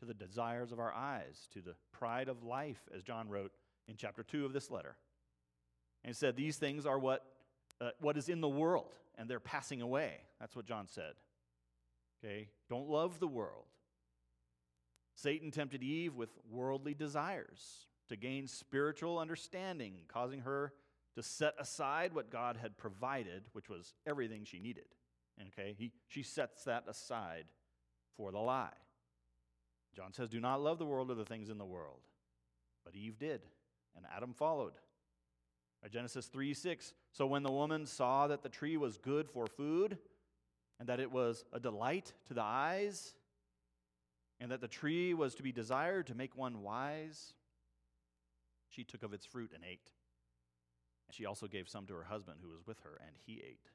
to 0.00 0.06
the 0.06 0.14
desires 0.14 0.72
of 0.72 0.78
our 0.78 0.92
eyes, 0.92 1.48
to 1.52 1.60
the 1.60 1.74
pride 1.92 2.28
of 2.28 2.42
life, 2.42 2.88
as 2.94 3.02
John 3.02 3.28
wrote 3.28 3.52
in 3.88 3.96
chapter 3.96 4.22
2 4.22 4.44
of 4.44 4.52
this 4.52 4.70
letter. 4.70 4.96
And 6.04 6.10
he 6.10 6.14
said, 6.14 6.36
These 6.36 6.56
things 6.56 6.86
are 6.86 6.98
what, 6.98 7.24
uh, 7.80 7.90
what 8.00 8.16
is 8.16 8.28
in 8.28 8.40
the 8.40 8.48
world, 8.48 8.94
and 9.16 9.28
they're 9.28 9.40
passing 9.40 9.82
away. 9.82 10.18
That's 10.40 10.56
what 10.56 10.66
John 10.66 10.86
said. 10.88 11.14
Okay? 12.24 12.48
Don't 12.70 12.88
love 12.88 13.20
the 13.20 13.28
world. 13.28 13.64
Satan 15.14 15.50
tempted 15.50 15.82
Eve 15.82 16.14
with 16.14 16.30
worldly 16.50 16.94
desires 16.94 17.86
to 18.08 18.16
gain 18.16 18.46
spiritual 18.46 19.18
understanding, 19.18 19.94
causing 20.08 20.40
her 20.40 20.72
to 21.16 21.22
set 21.22 21.54
aside 21.58 22.12
what 22.12 22.30
God 22.30 22.58
had 22.58 22.76
provided, 22.76 23.44
which 23.52 23.68
was 23.68 23.94
everything 24.06 24.44
she 24.44 24.60
needed. 24.60 24.84
Okay? 25.40 25.74
He, 25.78 25.92
she 26.08 26.22
sets 26.22 26.64
that 26.64 26.84
aside 26.88 27.44
for 28.16 28.32
the 28.32 28.38
lie. 28.38 28.72
John 29.94 30.12
says, 30.12 30.28
Do 30.28 30.40
not 30.40 30.60
love 30.60 30.78
the 30.78 30.86
world 30.86 31.10
or 31.10 31.14
the 31.14 31.24
things 31.24 31.48
in 31.48 31.58
the 31.58 31.64
world. 31.64 32.00
But 32.84 32.94
Eve 32.94 33.18
did, 33.18 33.42
and 33.96 34.04
Adam 34.14 34.32
followed. 34.32 34.74
Genesis 35.90 36.26
3 36.26 36.54
6. 36.54 36.94
So 37.12 37.26
when 37.26 37.42
the 37.42 37.52
woman 37.52 37.86
saw 37.86 38.26
that 38.26 38.42
the 38.42 38.48
tree 38.48 38.76
was 38.76 38.98
good 38.98 39.28
for 39.28 39.46
food, 39.46 39.98
and 40.78 40.88
that 40.88 41.00
it 41.00 41.10
was 41.10 41.44
a 41.52 41.60
delight 41.60 42.12
to 42.26 42.34
the 42.34 42.42
eyes, 42.42 43.14
and 44.40 44.50
that 44.50 44.60
the 44.60 44.68
tree 44.68 45.14
was 45.14 45.34
to 45.36 45.42
be 45.42 45.52
desired 45.52 46.08
to 46.08 46.14
make 46.14 46.36
one 46.36 46.62
wise, 46.62 47.32
she 48.68 48.84
took 48.84 49.02
of 49.02 49.12
its 49.12 49.24
fruit 49.24 49.52
and 49.54 49.64
ate. 49.64 49.90
And 51.08 51.14
she 51.14 51.24
also 51.24 51.46
gave 51.46 51.68
some 51.68 51.86
to 51.86 51.94
her 51.94 52.04
husband 52.04 52.38
who 52.42 52.50
was 52.50 52.66
with 52.66 52.80
her, 52.80 53.00
and 53.00 53.16
he 53.24 53.42
ate. 53.46 53.70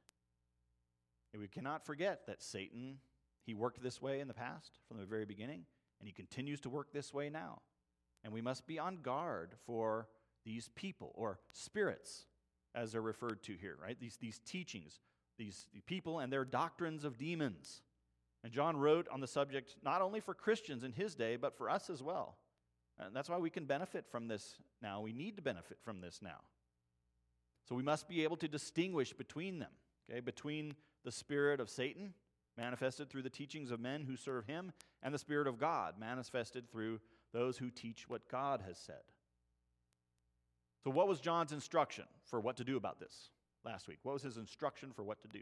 And 1.34 1.42
we 1.42 1.48
cannot 1.48 1.86
forget 1.86 2.26
that 2.28 2.42
Satan 2.44 2.98
he 3.46 3.54
worked 3.54 3.82
this 3.82 4.02
way 4.02 4.20
in 4.20 4.28
the 4.28 4.34
past 4.34 4.80
from 4.88 4.98
the 4.98 5.06
very 5.06 5.26
beginning, 5.26 5.66
and 6.00 6.08
he 6.08 6.14
continues 6.14 6.62
to 6.62 6.70
work 6.70 6.94
this 6.94 7.14
way 7.14 7.30
now. 7.30 7.62
And 8.24 8.32
we 8.32 8.42
must 8.42 8.68
be 8.68 8.78
on 8.78 8.98
guard 8.98 9.56
for 9.66 10.08
these 10.46 10.70
people 10.76 11.12
or 11.16 11.40
spirits, 11.52 12.26
as 12.76 12.92
they're 12.92 13.02
referred 13.02 13.44
to 13.44 13.56
here, 13.56 13.78
right? 13.82 14.00
These, 14.00 14.18
these 14.18 14.40
teachings, 14.46 15.00
these 15.38 15.68
people 15.88 16.20
and 16.20 16.32
their 16.32 16.46
doctrines 16.46 17.04
of 17.04 17.18
demons. 17.18 17.82
And 18.44 18.54
John 18.54 18.78
wrote 18.78 19.08
on 19.12 19.22
the 19.22 19.28
subject 19.28 19.76
not 19.84 20.02
only 20.02 20.20
for 20.20 20.34
Christians 20.34 20.84
in 20.84 20.94
his 20.94 21.16
day, 21.16 21.36
but 21.36 21.58
for 21.58 21.70
us 21.70 21.90
as 21.90 22.02
well. 22.02 22.38
And 23.00 23.16
that's 23.16 23.30
why 23.30 23.38
we 23.38 23.50
can 23.50 23.66
benefit 23.66 24.06
from 24.08 24.28
this 24.28 24.56
now. 24.82 25.02
We 25.02 25.14
need 25.14 25.36
to 25.38 25.42
benefit 25.42 25.78
from 25.84 26.02
this 26.02 26.20
now. 26.22 26.42
So 27.68 27.76
we 27.76 27.84
must 27.84 28.08
be 28.08 28.24
able 28.24 28.38
to 28.38 28.48
distinguish 28.48 29.14
between 29.14 29.60
them, 29.60 29.72
okay, 30.10 30.20
between 30.20 30.76
the 31.04 31.12
spirit 31.12 31.60
of 31.60 31.70
Satan 31.70 32.14
manifested 32.58 33.10
through 33.10 33.24
the 33.24 33.30
teachings 33.30 33.72
of 33.72 33.80
men 33.80 34.04
who 34.04 34.16
serve 34.16 34.46
him, 34.46 34.72
and 35.02 35.14
the 35.14 35.20
Spirit 35.20 35.48
of 35.48 35.58
God, 35.58 35.96
manifested 36.00 36.70
through 36.70 37.00
those 37.34 37.58
who 37.58 37.70
teach 37.70 38.08
what 38.08 38.28
God 38.30 38.62
has 38.68 38.78
said. 38.78 39.02
So, 40.84 40.90
what 40.90 41.08
was 41.08 41.20
John's 41.20 41.52
instruction 41.52 42.06
for 42.26 42.40
what 42.40 42.58
to 42.58 42.64
do 42.64 42.78
about 42.78 43.00
this 43.00 43.30
last 43.64 43.88
week? 43.88 44.00
What 44.04 44.14
was 44.14 44.24
his 44.24 44.38
instruction 44.38 44.92
for 44.96 45.04
what 45.04 45.22
to 45.22 45.28
do? 45.28 45.42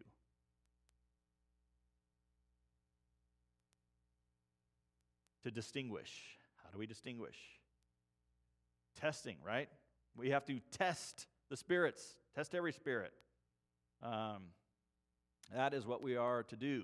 To 5.44 5.52
distinguish. 5.52 6.38
How 6.64 6.70
do 6.72 6.78
we 6.78 6.86
distinguish? 6.86 7.38
Testing, 9.00 9.38
right? 9.46 9.70
We 10.16 10.32
have 10.32 10.46
to 10.46 10.60
test 10.72 11.28
the 11.50 11.56
spirits, 11.56 12.16
test 12.36 12.54
every 12.54 12.74
spirit. 12.74 13.14
Um, 14.04 14.44
that 15.56 15.74
is 15.74 15.86
what 15.86 16.02
we 16.02 16.16
are 16.16 16.44
to 16.44 16.56
do. 16.56 16.84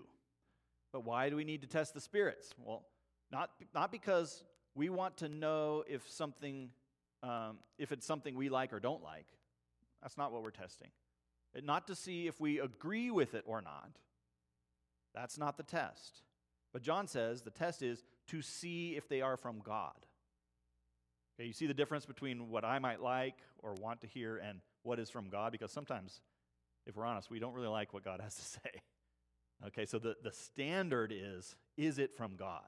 But 0.92 1.06
why 1.06 1.30
do 1.30 1.36
we 1.36 1.44
need 1.44 1.62
to 1.62 1.68
test 1.68 1.94
the 1.94 2.02
spirits? 2.02 2.54
Well, 2.58 2.84
not, 3.32 3.52
not 3.74 3.92
because 3.92 4.44
we 4.76 4.90
want 4.90 5.18
to 5.18 5.30
know 5.30 5.84
if 5.88 6.10
something, 6.10 6.70
um, 7.24 7.58
if 7.78 7.92
it's 7.92 8.06
something 8.06 8.36
we 8.36 8.50
like 8.50 8.74
or 8.74 8.80
don't 8.80 9.04
like. 9.04 9.28
That's 10.02 10.18
not 10.18 10.32
what 10.32 10.44
we're 10.44 10.52
testing. 10.52 10.90
not 11.64 11.88
to 11.88 11.96
see 11.96 12.28
if 12.28 12.40
we 12.40 12.60
agree 12.60 13.12
with 13.12 13.34
it 13.34 13.44
or 13.46 13.62
not. 13.62 13.92
That's 15.14 15.38
not 15.38 15.58
the 15.58 15.64
test. 15.64 16.22
But 16.74 16.82
John 16.82 17.08
says 17.08 17.42
the 17.42 17.52
test 17.52 17.82
is 17.82 18.04
to 18.28 18.42
see 18.42 18.96
if 18.96 19.08
they 19.08 19.22
are 19.22 19.38
from 19.38 19.62
God. 19.64 19.94
Okay, 21.38 21.48
you 21.48 21.54
see 21.54 21.68
the 21.68 21.74
difference 21.74 22.06
between 22.06 22.50
what 22.50 22.64
I 22.64 22.80
might 22.80 23.02
like 23.02 23.36
or 23.60 23.74
want 23.82 24.02
to 24.02 24.08
hear 24.08 24.38
and 24.38 24.60
what 24.84 25.00
is 25.00 25.10
from 25.10 25.30
God? 25.30 25.52
Because 25.52 25.72
sometimes 25.72 26.22
if 26.86 26.96
we're 26.96 27.06
honest, 27.06 27.30
we 27.30 27.40
don't 27.40 27.54
really 27.54 27.68
like 27.68 27.94
what 27.94 28.04
God 28.04 28.20
has 28.24 28.36
to 28.36 28.44
say. 28.44 28.82
Okay, 29.68 29.86
so 29.86 30.00
the, 30.00 30.16
the 30.24 30.32
standard 30.32 31.14
is 31.16 31.56
is 31.78 32.00
it 32.00 32.16
from 32.16 32.36
God? 32.36 32.64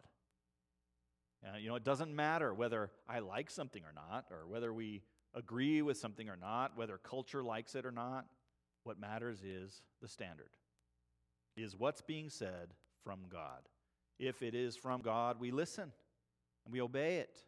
Uh, 1.46 1.58
you 1.58 1.70
know, 1.70 1.76
it 1.76 1.84
doesn't 1.84 2.14
matter 2.14 2.54
whether 2.54 2.90
I 3.08 3.20
like 3.20 3.50
something 3.50 3.84
or 3.84 3.94
not, 3.94 4.26
or 4.32 4.48
whether 4.48 4.74
we 4.74 5.04
agree 5.36 5.82
with 5.82 5.98
something 5.98 6.30
or 6.30 6.36
not, 6.36 6.76
whether 6.76 6.98
culture 6.98 7.44
likes 7.44 7.76
it 7.76 7.86
or 7.86 7.92
not. 7.92 8.26
What 8.84 9.00
matters 9.00 9.44
is 9.44 9.82
the 10.02 10.08
standard. 10.08 10.50
Is 11.56 11.76
what's 11.76 12.02
being 12.02 12.30
said 12.30 12.74
from 13.04 13.20
God? 13.30 13.68
If 14.20 14.42
it 14.42 14.56
is 14.56 14.76
from 14.76 15.02
God, 15.02 15.40
we 15.40 15.52
listen 15.52 15.92
and 16.66 16.74
we 16.74 16.82
obey 16.82 17.18
it 17.18 17.44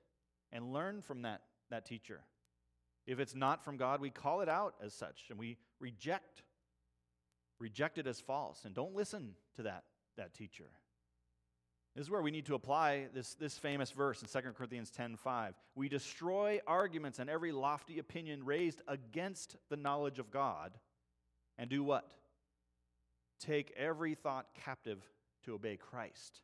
and 0.52 0.72
learn 0.72 1.02
from 1.02 1.24
that, 1.24 1.42
that 1.70 1.86
teacher. 1.86 2.22
If 3.08 3.20
it's 3.20 3.36
not 3.36 3.64
from 3.64 3.78
God, 3.78 4.02
we 4.02 4.10
call 4.10 4.42
it 4.42 4.50
out 4.50 4.76
as 4.84 4.94
such 4.94 5.26
and 5.30 5.40
we 5.40 5.58
reject 5.80 6.44
reject 7.60 7.98
it 7.98 8.08
as 8.08 8.20
false 8.20 8.66
and 8.66 8.74
don't 8.74 8.96
listen 8.96 9.36
to 9.56 9.64
that, 9.64 9.84
that 10.18 10.34
teacher. 10.34 10.70
This 11.96 12.06
is 12.06 12.12
where 12.12 12.22
we 12.22 12.32
need 12.32 12.46
to 12.46 12.56
apply 12.56 13.08
this, 13.14 13.34
this 13.34 13.58
famous 13.58 13.92
verse 13.92 14.22
in 14.22 14.28
2 14.28 14.54
Corinthians 14.54 14.92
10:5. 14.92 15.54
We 15.76 15.90
destroy 15.90 16.62
arguments 16.66 17.20
and 17.20 17.30
every 17.30 17.52
lofty 17.52 18.00
opinion 18.00 18.46
raised 18.46 18.82
against 18.88 19.58
the 19.70 19.76
knowledge 19.76 20.20
of 20.20 20.32
God 20.32 20.78
and 21.58 21.70
do 21.70 21.84
what? 21.84 22.10
Take 23.40 23.72
every 23.76 24.16
thought 24.16 24.48
captive 24.54 25.04
to 25.44 25.54
obey 25.56 25.78
Christ. 25.78 26.42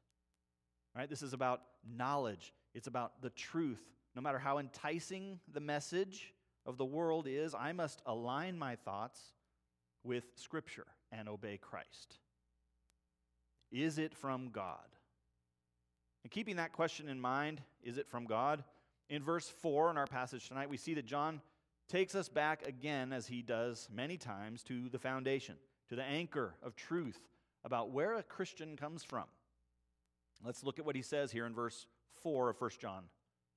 Right? 0.95 1.09
This 1.09 1.21
is 1.21 1.33
about 1.33 1.61
knowledge. 1.85 2.53
It's 2.73 2.87
about 2.87 3.21
the 3.21 3.29
truth. 3.29 3.81
No 4.15 4.21
matter 4.21 4.39
how 4.39 4.57
enticing 4.57 5.39
the 5.51 5.59
message 5.59 6.33
of 6.65 6.77
the 6.77 6.85
world 6.85 7.27
is, 7.27 7.53
I 7.53 7.73
must 7.73 8.01
align 8.05 8.57
my 8.57 8.75
thoughts 8.75 9.21
with 10.03 10.25
Scripture 10.35 10.87
and 11.17 11.29
obey 11.29 11.57
Christ. 11.57 12.17
Is 13.71 13.97
it 13.97 14.13
from 14.13 14.49
God? 14.49 14.77
And 16.23 16.31
keeping 16.31 16.55
that 16.55 16.71
question 16.71 17.09
in 17.09 17.19
mind, 17.19 17.61
is 17.83 17.97
it 17.97 18.07
from 18.07 18.25
God? 18.25 18.63
In 19.09 19.21
verse 19.21 19.47
4 19.61 19.91
in 19.91 19.97
our 19.97 20.07
passage 20.07 20.47
tonight, 20.47 20.69
we 20.69 20.77
see 20.77 20.95
that 20.95 21.05
John 21.05 21.41
takes 21.87 22.15
us 22.15 22.29
back 22.29 22.67
again, 22.67 23.13
as 23.13 23.27
he 23.27 23.41
does 23.41 23.87
many 23.93 24.17
times, 24.17 24.63
to 24.63 24.89
the 24.89 24.97
foundation, 24.97 25.55
to 25.89 25.95
the 25.95 26.03
anchor 26.03 26.55
of 26.63 26.75
truth 26.75 27.19
about 27.63 27.91
where 27.91 28.15
a 28.15 28.23
Christian 28.23 28.75
comes 28.75 29.03
from. 29.03 29.25
Let's 30.43 30.63
look 30.63 30.79
at 30.79 30.85
what 30.85 30.95
he 30.95 31.01
says 31.01 31.31
here 31.31 31.45
in 31.45 31.53
verse 31.53 31.85
4 32.23 32.49
of 32.49 32.59
1 32.59 32.71
John 32.79 33.03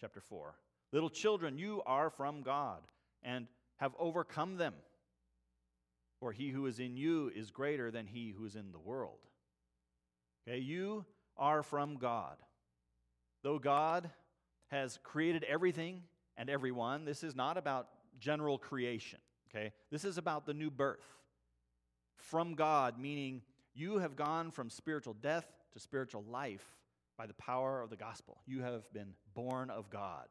chapter 0.01 0.21
4. 0.21 0.55
Little 0.93 1.11
children, 1.11 1.59
you 1.59 1.83
are 1.87 2.11
from 2.11 2.43
God 2.43 2.81
and 3.23 3.47
have 3.77 3.93
overcome 3.99 4.57
them. 4.57 4.75
For 6.21 6.33
he 6.33 6.51
who 6.51 6.67
is 6.67 6.81
in 6.81 6.97
you 6.97 7.31
is 7.35 7.51
greater 7.51 7.91
than 7.91 8.07
he 8.07 8.31
who 8.37 8.45
is 8.45 8.57
in 8.57 8.73
the 8.73 8.79
world. 8.79 9.19
Okay, 10.47 10.59
you 10.59 11.05
are 11.37 11.63
from 11.63 11.97
God. 11.97 12.37
Though 13.43 13.59
God 13.59 14.11
has 14.69 14.99
created 15.03 15.45
everything 15.45 16.03
and 16.37 16.51
everyone, 16.51 17.05
this 17.05 17.23
is 17.23 17.37
not 17.37 17.57
about 17.57 17.89
general 18.19 18.59
creation. 18.59 19.21
Okay, 19.51 19.73
this 19.91 20.05
is 20.05 20.19
about 20.19 20.45
the 20.45 20.55
new 20.55 20.71
birth. 20.71 21.07
From 22.17 22.55
God, 22.55 22.99
meaning 22.99 23.43
you 23.75 23.99
have 23.99 24.17
gone 24.17 24.51
from 24.51 24.71
spiritual 24.71 25.15
death 25.15 25.47
to 25.73 25.79
spiritual 25.79 26.25
life 26.29 26.67
by 27.17 27.27
the 27.27 27.35
power 27.35 27.81
of 27.81 27.91
the 27.91 27.97
gospel. 27.97 28.39
You 28.47 28.63
have 28.63 28.93
been 28.93 29.15
born 29.35 29.71
of 29.71 29.89
God. 29.89 30.27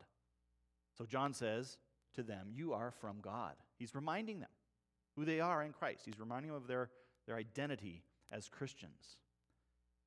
So 0.97 1.05
John 1.05 1.33
says 1.33 1.77
to 2.15 2.23
them, 2.23 2.47
You 2.53 2.73
are 2.73 2.91
from 2.91 3.17
God. 3.21 3.53
He's 3.77 3.95
reminding 3.95 4.39
them 4.39 4.49
who 5.17 5.25
they 5.25 5.39
are 5.39 5.63
in 5.63 5.73
Christ. 5.73 6.03
He's 6.05 6.19
reminding 6.19 6.51
them 6.51 6.61
of 6.61 6.67
their, 6.67 6.89
their 7.25 7.35
identity 7.35 8.03
as 8.31 8.47
Christians. 8.47 9.17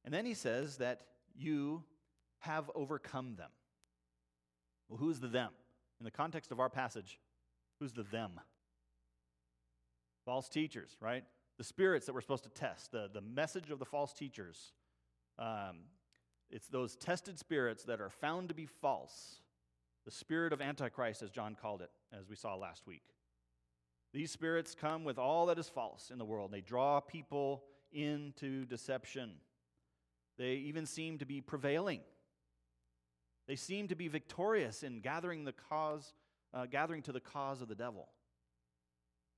And 0.04 0.14
then 0.14 0.24
he 0.24 0.34
says 0.34 0.76
that 0.76 1.02
you 1.34 1.82
have 2.38 2.70
overcome 2.74 3.34
them. 3.36 3.50
Well, 4.88 4.98
who's 4.98 5.20
the 5.20 5.28
them? 5.28 5.50
In 5.98 6.04
the 6.04 6.10
context 6.10 6.52
of 6.52 6.60
our 6.60 6.70
passage, 6.70 7.18
who's 7.78 7.92
the 7.92 8.04
them? 8.04 8.40
False 10.24 10.48
teachers, 10.48 10.96
right? 11.00 11.24
The 11.58 11.64
spirits 11.64 12.06
that 12.06 12.14
we're 12.14 12.20
supposed 12.20 12.44
to 12.44 12.50
test, 12.50 12.92
the, 12.92 13.10
the 13.12 13.20
message 13.20 13.70
of 13.70 13.78
the 13.78 13.84
false 13.84 14.12
teachers. 14.12 14.72
Um, 15.38 15.80
it's 16.50 16.68
those 16.68 16.96
tested 16.96 17.38
spirits 17.38 17.84
that 17.84 18.00
are 18.00 18.10
found 18.10 18.48
to 18.48 18.54
be 18.54 18.66
false. 18.66 19.40
The 20.04 20.10
spirit 20.10 20.52
of 20.52 20.60
Antichrist, 20.60 21.22
as 21.22 21.30
John 21.30 21.56
called 21.60 21.82
it, 21.82 21.90
as 22.16 22.28
we 22.28 22.36
saw 22.36 22.54
last 22.54 22.86
week. 22.86 23.02
These 24.12 24.32
spirits 24.32 24.74
come 24.74 25.04
with 25.04 25.18
all 25.18 25.46
that 25.46 25.58
is 25.58 25.68
false 25.68 26.10
in 26.10 26.18
the 26.18 26.24
world. 26.24 26.50
They 26.50 26.60
draw 26.60 27.00
people 27.00 27.64
into 27.92 28.64
deception. 28.66 29.32
They 30.36 30.54
even 30.54 30.86
seem 30.86 31.18
to 31.18 31.26
be 31.26 31.40
prevailing. 31.40 32.00
They 33.46 33.56
seem 33.56 33.88
to 33.88 33.94
be 33.94 34.08
victorious 34.08 34.82
in 34.82 35.00
gathering 35.00 35.44
the 35.44 35.52
cause, 35.52 36.12
uh, 36.52 36.66
gathering 36.66 37.02
to 37.02 37.12
the 37.12 37.20
cause 37.20 37.62
of 37.62 37.68
the 37.68 37.74
devil. 37.74 38.08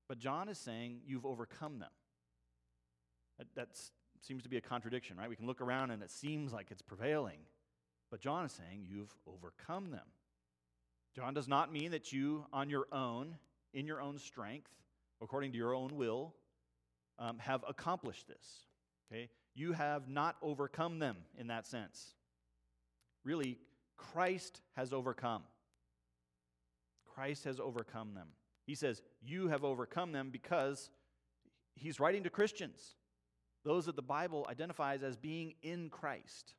But 0.07 0.19
John 0.19 0.49
is 0.49 0.57
saying 0.57 1.01
you've 1.05 1.25
overcome 1.25 1.79
them. 1.79 1.89
That 3.37 3.47
that's, 3.55 3.91
seems 4.21 4.43
to 4.43 4.49
be 4.49 4.57
a 4.57 4.61
contradiction, 4.61 5.17
right? 5.17 5.29
We 5.29 5.35
can 5.35 5.47
look 5.47 5.61
around 5.61 5.91
and 5.91 6.01
it 6.01 6.11
seems 6.11 6.53
like 6.53 6.67
it's 6.71 6.81
prevailing. 6.81 7.39
But 8.11 8.21
John 8.21 8.45
is 8.45 8.51
saying 8.51 8.85
you've 8.87 9.13
overcome 9.27 9.91
them. 9.91 10.05
John 11.15 11.33
does 11.33 11.47
not 11.47 11.71
mean 11.71 11.91
that 11.91 12.11
you, 12.11 12.45
on 12.53 12.69
your 12.69 12.87
own, 12.91 13.37
in 13.73 13.85
your 13.87 14.01
own 14.01 14.17
strength, 14.17 14.71
according 15.21 15.51
to 15.51 15.57
your 15.57 15.73
own 15.73 15.95
will, 15.95 16.33
um, 17.19 17.37
have 17.39 17.63
accomplished 17.67 18.27
this. 18.27 18.67
Okay? 19.11 19.29
You 19.55 19.73
have 19.73 20.09
not 20.09 20.37
overcome 20.41 20.99
them 20.99 21.17
in 21.37 21.47
that 21.47 21.65
sense. 21.65 22.15
Really, 23.23 23.59
Christ 23.97 24.61
has 24.75 24.91
overcome. 24.93 25.43
Christ 27.13 27.43
has 27.45 27.59
overcome 27.59 28.13
them. 28.15 28.29
He 28.65 28.75
says, 28.75 29.01
You 29.21 29.49
have 29.49 29.63
overcome 29.63 30.11
them 30.11 30.29
because 30.31 30.89
he's 31.75 31.99
writing 31.99 32.23
to 32.23 32.29
Christians, 32.29 32.95
those 33.63 33.85
that 33.85 33.95
the 33.95 34.01
Bible 34.01 34.47
identifies 34.49 35.03
as 35.03 35.15
being 35.15 35.53
in 35.61 35.89
Christ. 35.89 36.55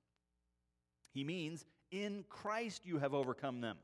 He 1.12 1.24
means, 1.24 1.64
In 1.90 2.24
Christ 2.28 2.82
you 2.84 2.98
have 2.98 3.14
overcome 3.14 3.60
them. 3.60 3.78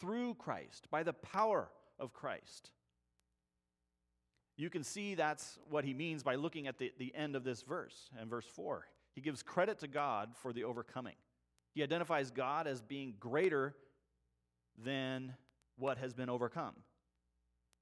Through 0.00 0.34
Christ, 0.34 0.88
by 0.90 1.02
the 1.02 1.14
power 1.14 1.68
of 1.98 2.12
Christ. 2.12 2.70
You 4.56 4.70
can 4.70 4.82
see 4.82 5.14
that's 5.14 5.58
what 5.68 5.84
he 5.84 5.92
means 5.92 6.22
by 6.22 6.36
looking 6.36 6.66
at 6.66 6.78
the, 6.78 6.92
the 6.98 7.14
end 7.14 7.36
of 7.36 7.44
this 7.44 7.62
verse 7.62 8.10
and 8.18 8.30
verse 8.30 8.46
4. 8.46 8.86
He 9.14 9.20
gives 9.20 9.42
credit 9.42 9.78
to 9.80 9.88
God 9.88 10.30
for 10.40 10.52
the 10.52 10.64
overcoming. 10.64 11.14
He 11.74 11.82
identifies 11.82 12.30
God 12.30 12.66
as 12.66 12.80
being 12.80 13.14
greater 13.20 13.74
than 14.82 15.34
what 15.76 15.98
has 15.98 16.14
been 16.14 16.30
overcome. 16.30 16.74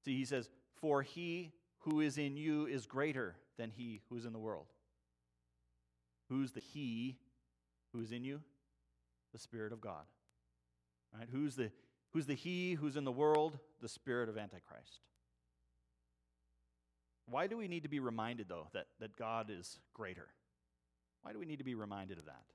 See, 0.03 0.17
he 0.17 0.25
says, 0.25 0.49
For 0.81 1.01
he 1.01 1.53
who 1.79 2.01
is 2.01 2.17
in 2.17 2.35
you 2.35 2.65
is 2.65 2.85
greater 2.85 3.35
than 3.57 3.71
he 3.71 4.01
who 4.09 4.17
is 4.17 4.25
in 4.25 4.33
the 4.33 4.39
world. 4.39 4.67
Who's 6.29 6.51
the 6.51 6.59
he 6.59 7.17
who 7.93 8.01
is 8.01 8.11
in 8.11 8.23
you? 8.25 8.41
The 9.31 9.39
Spirit 9.39 9.71
of 9.71 9.79
God. 9.79 10.03
Right? 11.17 11.27
Who's 11.31 11.55
the 11.55 11.71
Who's 12.15 12.27
the 12.27 12.33
he 12.33 12.75
who's 12.75 12.95
in 12.95 13.03
the 13.03 13.11
world? 13.11 13.59
The 13.85 13.89
spirit 13.89 14.29
of 14.29 14.37
Antichrist. 14.39 15.01
Why 17.27 17.45
do 17.45 17.55
we 17.55 17.67
need 17.67 17.83
to 17.83 17.87
be 17.87 17.99
reminded, 17.99 18.49
though, 18.49 18.65
that, 18.73 18.87
that 18.99 19.15
God 19.15 19.51
is 19.51 19.77
greater? 19.93 20.25
Why 21.21 21.33
do 21.33 21.37
we 21.37 21.45
need 21.45 21.59
to 21.59 21.63
be 21.63 21.75
reminded 21.75 22.17
of 22.17 22.25
that? 22.25 22.45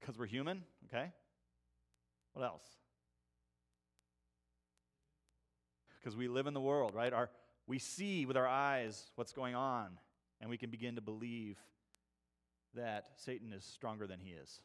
Because 0.00 0.18
we're 0.18 0.26
human, 0.26 0.64
okay? 0.88 1.12
What 2.32 2.44
else? 2.44 2.64
Because 6.00 6.16
we 6.16 6.26
live 6.26 6.48
in 6.48 6.54
the 6.54 6.60
world, 6.60 6.96
right? 6.96 7.12
Our, 7.12 7.30
we 7.68 7.78
see 7.78 8.26
with 8.26 8.36
our 8.36 8.48
eyes 8.48 9.04
what's 9.14 9.32
going 9.32 9.54
on, 9.54 9.86
and 10.40 10.50
we 10.50 10.56
can 10.56 10.70
begin 10.70 10.96
to 10.96 11.00
believe 11.00 11.58
that 12.74 13.10
Satan 13.18 13.52
is 13.52 13.64
stronger 13.64 14.08
than 14.08 14.18
he 14.18 14.30
is. 14.30 14.60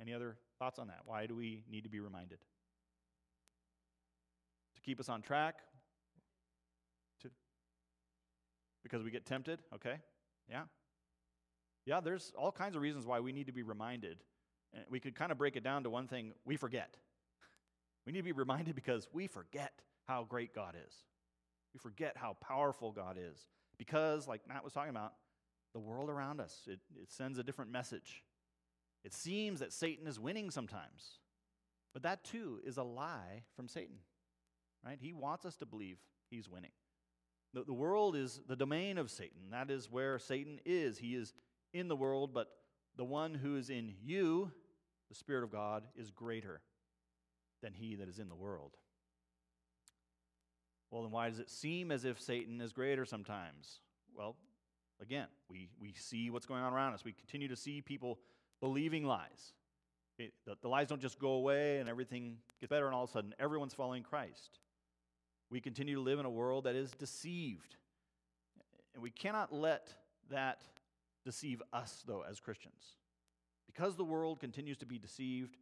Any 0.00 0.14
other 0.14 0.36
thoughts 0.62 0.78
on 0.78 0.86
that? 0.86 1.00
Why 1.06 1.26
do 1.26 1.34
we 1.34 1.64
need 1.68 1.82
to 1.82 1.90
be 1.90 1.98
reminded? 1.98 2.38
To 4.76 4.80
keep 4.82 5.00
us 5.00 5.08
on 5.08 5.20
track? 5.20 5.56
To 7.22 7.30
because 8.84 9.02
we 9.02 9.10
get 9.10 9.26
tempted, 9.26 9.58
okay? 9.74 9.96
Yeah. 10.48 10.62
Yeah, 11.84 11.98
there's 12.00 12.32
all 12.38 12.52
kinds 12.52 12.76
of 12.76 12.82
reasons 12.82 13.06
why 13.06 13.18
we 13.18 13.32
need 13.32 13.48
to 13.48 13.52
be 13.52 13.64
reminded. 13.64 14.18
And 14.72 14.84
we 14.88 15.00
could 15.00 15.16
kind 15.16 15.32
of 15.32 15.38
break 15.38 15.56
it 15.56 15.64
down 15.64 15.82
to 15.82 15.90
one 15.90 16.06
thing, 16.06 16.32
we 16.44 16.56
forget. 16.56 16.96
We 18.06 18.12
need 18.12 18.20
to 18.20 18.24
be 18.24 18.30
reminded 18.32 18.76
because 18.76 19.08
we 19.12 19.26
forget 19.26 19.72
how 20.06 20.22
great 20.22 20.54
God 20.54 20.76
is. 20.86 20.94
We 21.74 21.80
forget 21.80 22.16
how 22.16 22.36
powerful 22.40 22.92
God 22.92 23.16
is. 23.18 23.48
Because, 23.78 24.28
like 24.28 24.46
Matt 24.46 24.62
was 24.62 24.72
talking 24.72 24.90
about, 24.90 25.14
the 25.72 25.80
world 25.80 26.08
around 26.08 26.40
us, 26.40 26.68
it, 26.68 26.78
it 27.02 27.10
sends 27.10 27.38
a 27.38 27.42
different 27.42 27.72
message. 27.72 28.22
It 29.04 29.12
seems 29.12 29.60
that 29.60 29.72
Satan 29.72 30.06
is 30.06 30.20
winning 30.20 30.50
sometimes, 30.50 31.18
but 31.92 32.02
that 32.02 32.24
too 32.24 32.60
is 32.64 32.76
a 32.76 32.82
lie 32.82 33.42
from 33.56 33.68
Satan. 33.68 33.96
right? 34.84 34.98
He 35.00 35.12
wants 35.12 35.44
us 35.44 35.56
to 35.56 35.66
believe 35.66 35.98
he's 36.30 36.48
winning. 36.48 36.70
The, 37.54 37.64
the 37.64 37.72
world 37.72 38.16
is 38.16 38.40
the 38.48 38.56
domain 38.56 38.98
of 38.98 39.10
Satan. 39.10 39.50
That 39.50 39.70
is 39.70 39.90
where 39.90 40.18
Satan 40.18 40.60
is. 40.64 40.98
He 40.98 41.14
is 41.14 41.34
in 41.74 41.88
the 41.88 41.96
world, 41.96 42.32
but 42.32 42.48
the 42.96 43.04
one 43.04 43.34
who 43.34 43.56
is 43.56 43.70
in 43.70 43.94
you, 44.02 44.50
the 45.08 45.14
Spirit 45.14 45.44
of 45.44 45.52
God, 45.52 45.84
is 45.96 46.10
greater 46.10 46.60
than 47.62 47.72
he 47.72 47.96
that 47.96 48.08
is 48.08 48.18
in 48.18 48.28
the 48.28 48.34
world. 48.34 48.76
Well, 50.90 51.02
then 51.02 51.10
why 51.10 51.30
does 51.30 51.38
it 51.38 51.50
seem 51.50 51.90
as 51.90 52.04
if 52.04 52.20
Satan 52.20 52.60
is 52.60 52.72
greater 52.72 53.04
sometimes? 53.04 53.80
Well, 54.14 54.36
again, 55.00 55.26
we, 55.48 55.70
we 55.80 55.92
see 55.92 56.28
what's 56.28 56.46
going 56.46 56.62
on 56.62 56.72
around 56.72 56.92
us. 56.92 57.04
We 57.04 57.12
continue 57.12 57.48
to 57.48 57.56
see 57.56 57.80
people 57.80 58.18
believing 58.62 59.04
lies. 59.04 59.52
It, 60.18 60.32
the, 60.46 60.56
the 60.62 60.68
lies 60.68 60.86
don't 60.86 61.02
just 61.02 61.18
go 61.18 61.32
away 61.32 61.78
and 61.78 61.88
everything 61.88 62.36
gets 62.60 62.70
better, 62.70 62.86
and 62.86 62.94
all 62.94 63.04
of 63.04 63.10
a 63.10 63.12
sudden 63.12 63.34
everyone's 63.38 63.74
following 63.74 64.04
Christ. 64.04 64.60
We 65.50 65.60
continue 65.60 65.96
to 65.96 66.00
live 66.00 66.18
in 66.18 66.24
a 66.24 66.30
world 66.30 66.64
that 66.64 66.76
is 66.76 66.92
deceived. 66.92 67.76
And 68.94 69.02
we 69.02 69.10
cannot 69.10 69.52
let 69.52 69.92
that 70.30 70.62
deceive 71.26 71.60
us, 71.72 72.04
though, 72.06 72.24
as 72.28 72.40
Christians. 72.40 72.96
Because 73.66 73.96
the 73.96 74.04
world 74.04 74.38
continues 74.38 74.78
to 74.78 74.86
be 74.86 74.98
deceived, 74.98 75.56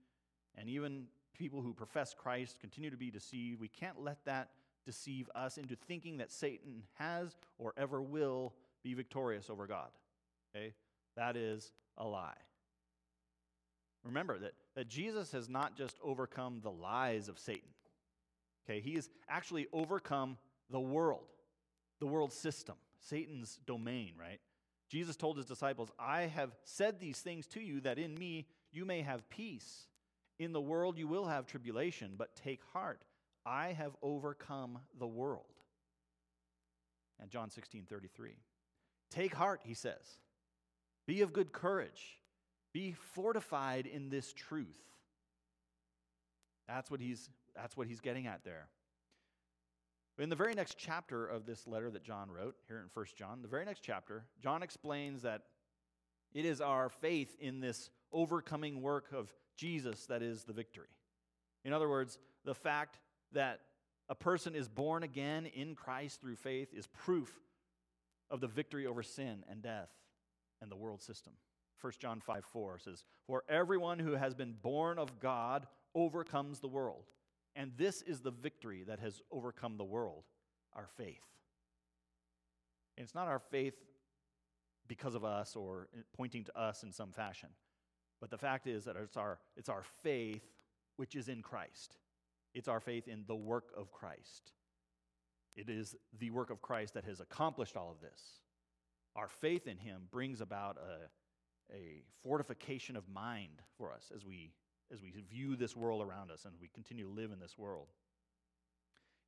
and 0.56 0.68
even 0.68 1.06
people 1.36 1.62
who 1.62 1.72
profess 1.72 2.14
Christ 2.14 2.60
continue 2.60 2.90
to 2.90 2.96
be 2.96 3.10
deceived, 3.10 3.60
we 3.60 3.68
can't 3.68 4.00
let 4.00 4.24
that 4.26 4.50
deceive 4.84 5.30
us 5.34 5.56
into 5.56 5.74
thinking 5.88 6.18
that 6.18 6.30
Satan 6.30 6.82
has 6.94 7.34
or 7.58 7.72
ever 7.76 8.02
will 8.02 8.52
be 8.82 8.94
victorious 8.94 9.48
over 9.48 9.66
God. 9.66 9.88
Okay? 10.54 10.74
That 11.16 11.36
is 11.36 11.72
a 11.96 12.06
lie. 12.06 12.34
Remember 14.04 14.38
that, 14.38 14.52
that 14.74 14.88
Jesus 14.88 15.32
has 15.32 15.48
not 15.48 15.76
just 15.76 15.96
overcome 16.02 16.60
the 16.62 16.70
lies 16.70 17.28
of 17.28 17.38
Satan. 17.38 17.68
Okay, 18.64 18.80
he 18.80 18.94
has 18.94 19.08
actually 19.28 19.66
overcome 19.72 20.38
the 20.70 20.80
world, 20.80 21.26
the 21.98 22.06
world 22.06 22.32
system, 22.32 22.76
Satan's 23.00 23.58
domain, 23.66 24.12
right? 24.18 24.40
Jesus 24.88 25.16
told 25.16 25.36
his 25.36 25.46
disciples, 25.46 25.90
I 25.98 26.22
have 26.22 26.50
said 26.64 26.98
these 26.98 27.18
things 27.18 27.46
to 27.48 27.60
you 27.60 27.80
that 27.82 27.98
in 27.98 28.14
me 28.14 28.46
you 28.72 28.84
may 28.84 29.02
have 29.02 29.28
peace. 29.28 29.86
In 30.38 30.52
the 30.52 30.60
world 30.60 30.98
you 30.98 31.06
will 31.06 31.26
have 31.26 31.46
tribulation, 31.46 32.14
but 32.16 32.34
take 32.34 32.60
heart. 32.72 33.02
I 33.44 33.72
have 33.72 33.96
overcome 34.02 34.78
the 34.98 35.06
world. 35.06 35.44
And 37.20 37.30
John 37.30 37.50
16 37.50 37.84
33. 37.88 38.36
Take 39.10 39.34
heart, 39.34 39.60
he 39.64 39.74
says. 39.74 40.20
Be 41.06 41.20
of 41.22 41.32
good 41.32 41.52
courage. 41.52 42.19
Be 42.72 42.92
fortified 42.92 43.87
in 43.87 44.11
this 44.11 44.33
truth. 44.33 44.78
That's 46.68 46.90
what 46.90 47.00
he's, 47.00 47.28
that's 47.56 47.76
what 47.76 47.88
he's 47.88 48.00
getting 48.00 48.26
at 48.26 48.44
there. 48.44 48.68
In 50.18 50.28
the 50.28 50.37
very 50.37 50.54
next 50.54 50.76
chapter 50.76 51.26
of 51.26 51.46
this 51.46 51.66
letter 51.66 51.90
that 51.90 52.04
John 52.04 52.30
wrote, 52.30 52.54
here 52.68 52.78
in 52.78 52.90
1 52.92 53.06
John, 53.16 53.40
the 53.42 53.48
very 53.48 53.64
next 53.64 53.80
chapter, 53.80 54.24
John 54.42 54.62
explains 54.62 55.22
that 55.22 55.42
it 56.35 56.44
is 56.44 56.61
our 56.61 56.90
faith 56.90 57.35
in 57.40 57.61
this 57.61 57.90
overcoming 58.12 58.83
work 58.83 59.06
of 59.12 59.33
Jesus 59.56 60.06
that 60.06 60.22
is 60.22 60.44
the 60.44 60.52
victory. 60.52 60.88
In 61.64 61.72
other 61.72 61.88
words, 61.88 62.18
the 62.44 62.54
fact 62.54 62.98
that 63.33 63.61
a 64.09 64.14
person 64.14 64.54
is 64.54 64.68
born 64.68 65.02
again 65.02 65.46
in 65.46 65.74
Christ 65.74 66.20
through 66.20 66.37
faith 66.37 66.74
is 66.74 66.87
proof 66.87 67.33
of 68.30 68.40
the 68.40 68.46
victory 68.46 68.87
over 68.87 69.02
sin 69.02 69.44
and 69.48 69.62
death 69.62 69.90
and 70.61 70.70
the 70.70 70.76
world 70.76 71.02
system. 71.02 71.33
1 71.80 71.92
John 71.98 72.20
5 72.20 72.44
4 72.44 72.78
says, 72.78 73.04
For 73.26 73.44
everyone 73.48 73.98
who 73.98 74.12
has 74.12 74.34
been 74.34 74.54
born 74.62 74.98
of 74.98 75.20
God 75.20 75.66
overcomes 75.94 76.60
the 76.60 76.68
world. 76.68 77.04
And 77.56 77.72
this 77.76 78.02
is 78.02 78.20
the 78.20 78.30
victory 78.30 78.84
that 78.86 79.00
has 79.00 79.20
overcome 79.30 79.76
the 79.76 79.84
world 79.84 80.24
our 80.74 80.86
faith. 80.96 81.26
And 82.96 83.04
it's 83.04 83.14
not 83.14 83.28
our 83.28 83.40
faith 83.40 83.74
because 84.86 85.14
of 85.14 85.24
us 85.24 85.56
or 85.56 85.88
pointing 86.16 86.44
to 86.44 86.58
us 86.58 86.82
in 86.82 86.92
some 86.92 87.12
fashion, 87.12 87.48
but 88.20 88.30
the 88.30 88.38
fact 88.38 88.66
is 88.66 88.84
that 88.84 88.96
it's 88.96 89.16
our, 89.16 89.38
it's 89.56 89.68
our 89.68 89.84
faith 90.02 90.44
which 90.96 91.16
is 91.16 91.28
in 91.28 91.42
Christ. 91.42 91.96
It's 92.54 92.68
our 92.68 92.80
faith 92.80 93.08
in 93.08 93.24
the 93.26 93.36
work 93.36 93.72
of 93.76 93.92
Christ. 93.92 94.52
It 95.56 95.68
is 95.68 95.96
the 96.18 96.30
work 96.30 96.50
of 96.50 96.60
Christ 96.60 96.94
that 96.94 97.04
has 97.04 97.20
accomplished 97.20 97.76
all 97.76 97.90
of 97.90 98.00
this. 98.00 98.20
Our 99.16 99.28
faith 99.28 99.66
in 99.66 99.78
Him 99.78 100.02
brings 100.10 100.40
about 100.40 100.76
a, 100.76 101.08
a 101.72 102.02
fortification 102.22 102.96
of 102.96 103.09
mind 103.09 103.62
for 103.76 103.92
us 103.92 104.11
as 104.14 104.24
we, 104.24 104.52
as 104.92 105.00
we 105.02 105.12
view 105.30 105.56
this 105.56 105.76
world 105.76 106.02
around 106.02 106.30
us 106.30 106.44
and 106.44 106.54
we 106.61 106.68
continue 106.68 107.04
to 107.04 107.11
live 107.11 107.33
in 107.33 107.40
this 107.40 107.56
world. 107.56 107.88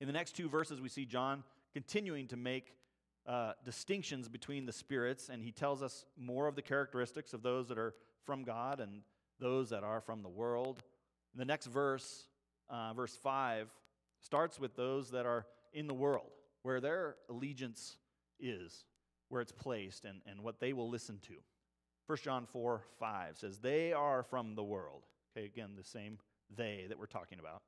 In 0.01 0.07
the 0.07 0.13
next 0.13 0.37
two 0.37 0.49
verses, 0.49 0.81
we 0.81 0.89
see 0.89 1.05
John 1.05 1.45
continuing 1.73 2.27
to 2.29 2.37
make 2.37 2.75
uh, 3.27 3.53
distinctions 3.65 4.29
between 4.29 4.67
the 4.67 4.73
spirits, 4.73 5.29
and 5.29 5.43
he 5.43 5.53
tells 5.53 5.83
us 5.83 6.05
more 6.19 6.49
of 6.49 6.57
the 6.57 6.63
characteristics 6.63 7.33
of 7.33 7.43
those 7.43 7.69
that 7.69 7.79
are 7.79 7.95
from 8.25 8.43
God 8.43 8.81
and 8.81 9.03
those 9.39 9.71
that 9.71 9.85
are 9.85 10.01
from 10.01 10.23
the 10.23 10.29
world. 10.29 10.83
The 11.35 11.45
next 11.45 11.67
verse, 11.67 12.29
uh, 12.69 12.93
verse 12.95 13.17
5, 13.17 13.69
starts 14.21 14.59
with 14.59 14.77
those 14.77 15.11
that 15.11 15.27
are 15.27 15.47
in 15.73 15.87
the 15.87 15.95
world, 15.95 16.31
where 16.63 16.81
their 16.81 17.17
allegiance 17.29 17.97
is, 18.39 18.85
where 19.29 19.41
it's 19.41 19.53
placed, 19.53 20.05
and, 20.05 20.21
and 20.27 20.43
what 20.43 20.61
they 20.61 20.73
will 20.73 20.89
listen 20.89 21.19
to. 21.29 21.35
1 22.07 22.19
John 22.19 22.47
4 22.47 22.83
5 22.99 23.39
says, 23.39 23.59
They 23.59 23.93
are 23.93 24.23
from 24.23 24.55
the 24.55 24.65
world. 24.65 25.03
Okay, 25.37 25.47
again, 25.47 25.71
the 25.77 25.85
same 25.85 26.19
they 26.55 26.87
that 26.89 26.99
we're 26.99 27.07
talking 27.07 27.39
about. 27.39 27.63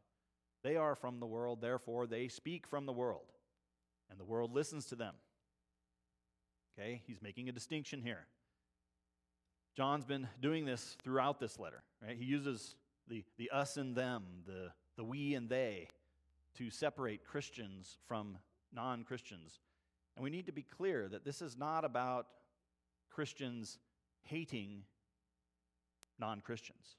They 0.63 0.77
are 0.77 0.95
from 0.95 1.21
the 1.21 1.27
world, 1.27 1.61
therefore 1.61 2.07
they 2.07 2.29
speak 2.29 2.67
from 2.67 2.87
the 2.87 2.93
world, 2.93 3.33
and 4.11 4.19
the 4.19 4.25
world 4.25 4.53
listens 4.53 4.87
to 4.87 4.97
them. 4.97 5.15
Okay, 6.79 7.03
he's 7.07 7.23
making 7.23 7.49
a 7.49 7.53
distinction 7.53 8.03
here. 8.03 8.27
John's 9.77 10.05
been 10.05 10.29
doing 10.41 10.65
this 10.65 10.97
throughout 11.03 11.39
this 11.39 11.59
letter, 11.59 11.83
right? 12.03 12.17
He 12.17 12.25
uses 12.25 12.77
the, 13.09 13.25
the 13.39 13.51
us 13.51 13.77
and 13.77 13.95
them, 13.95 14.23
the, 14.47 14.71
the 14.97 15.05
we 15.05 15.35
and 15.35 15.49
they, 15.49 15.89
to 16.57 16.71
separate 16.71 17.25
Christians 17.25 17.99
from 18.07 18.39
non 18.73 19.05
Christians. 19.05 19.61
And 20.17 20.23
we 20.23 20.31
need 20.31 20.47
to 20.47 20.53
be 20.53 20.63
clear 20.63 21.09
that 21.09 21.25
this 21.25 21.43
is 21.43 21.57
not 21.57 21.85
about 21.85 22.27
Christians 23.11 23.79
hating 24.25 24.83
non 26.19 26.41
Christians 26.41 26.97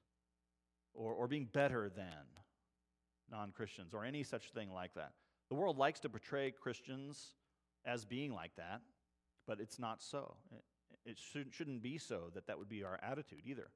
or, 0.94 1.14
or 1.14 1.28
being 1.28 1.48
better 1.52 1.90
than 1.90 2.26
non 3.30 3.52
Christians 3.52 3.94
or 3.94 4.06
any 4.06 4.24
such 4.24 4.52
thing 4.52 4.72
like 4.72 4.94
that. 4.96 5.12
The 5.50 5.56
world 5.56 5.78
likes 5.78 6.00
to 6.02 6.10
portray 6.10 6.52
Christians 6.52 7.34
as 7.86 8.06
being 8.06 8.34
like 8.34 8.56
that, 8.58 8.82
but 9.48 9.60
it's 9.60 9.80
not 9.80 10.02
so. 10.02 10.36
It, 10.52 10.64
it 11.12 11.18
should, 11.20 11.54
shouldn't 11.54 11.84
be 11.84 11.98
so 11.98 12.32
that 12.34 12.48
that 12.48 12.58
would 12.58 12.70
be 12.70 12.84
our 12.84 13.00
attitude 13.04 13.42
either. 13.46 13.68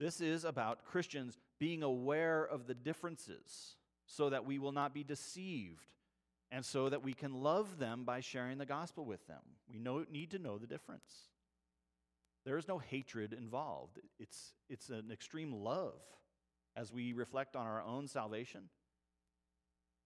This 0.00 0.20
is 0.20 0.44
about 0.44 0.84
Christians 0.84 1.38
being 1.60 1.82
aware 1.82 2.44
of 2.44 2.66
the 2.66 2.74
differences 2.74 3.76
so 4.06 4.30
that 4.30 4.44
we 4.44 4.58
will 4.58 4.72
not 4.72 4.92
be 4.92 5.04
deceived 5.04 5.86
and 6.50 6.64
so 6.64 6.88
that 6.88 7.02
we 7.02 7.12
can 7.12 7.34
love 7.34 7.78
them 7.78 8.04
by 8.04 8.20
sharing 8.20 8.58
the 8.58 8.66
gospel 8.66 9.04
with 9.04 9.26
them. 9.26 9.40
We 9.70 9.78
know, 9.78 10.04
need 10.10 10.32
to 10.32 10.38
know 10.38 10.58
the 10.58 10.66
difference. 10.66 11.30
There 12.44 12.58
is 12.58 12.68
no 12.68 12.78
hatred 12.78 13.32
involved, 13.32 13.98
it's, 14.18 14.52
it's 14.68 14.90
an 14.90 15.10
extreme 15.10 15.52
love 15.52 16.00
as 16.76 16.92
we 16.92 17.12
reflect 17.12 17.56
on 17.56 17.66
our 17.66 17.82
own 17.82 18.06
salvation 18.06 18.68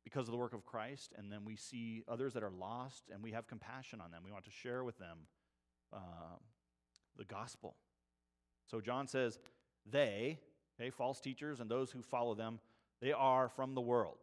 because 0.05 0.29
of 0.29 0.33
the 0.33 0.39
work 0.39 0.55
of 0.55 0.65
Christ, 0.65 1.13
and 1.19 1.31
then 1.31 1.45
we 1.45 1.57
see 1.57 2.03
others 2.09 2.35
that 2.35 2.43
are 2.43 2.51
lost 2.51 3.05
and 3.13 3.23
we 3.23 3.33
have 3.33 3.47
compassion 3.47 4.01
on 4.01 4.11
them. 4.11 4.23
We 4.25 4.33
want 4.33 4.45
to 4.45 4.51
share 4.51 4.85
with 4.85 4.99
them 4.99 5.19
uh, 5.93 6.37
the 7.17 7.25
gospel. 7.25 7.75
So 8.71 8.81
John 8.81 9.07
says, 9.07 9.39
they, 9.91 10.39
okay, 10.81 10.91
false 10.91 11.21
teachers 11.21 11.61
and 11.61 11.71
those 11.71 11.91
who 11.91 12.03
follow 12.03 12.35
them, 12.35 12.61
they 13.01 13.13
are 13.13 13.49
from 13.49 13.75
the 13.75 13.81
world. 13.81 14.19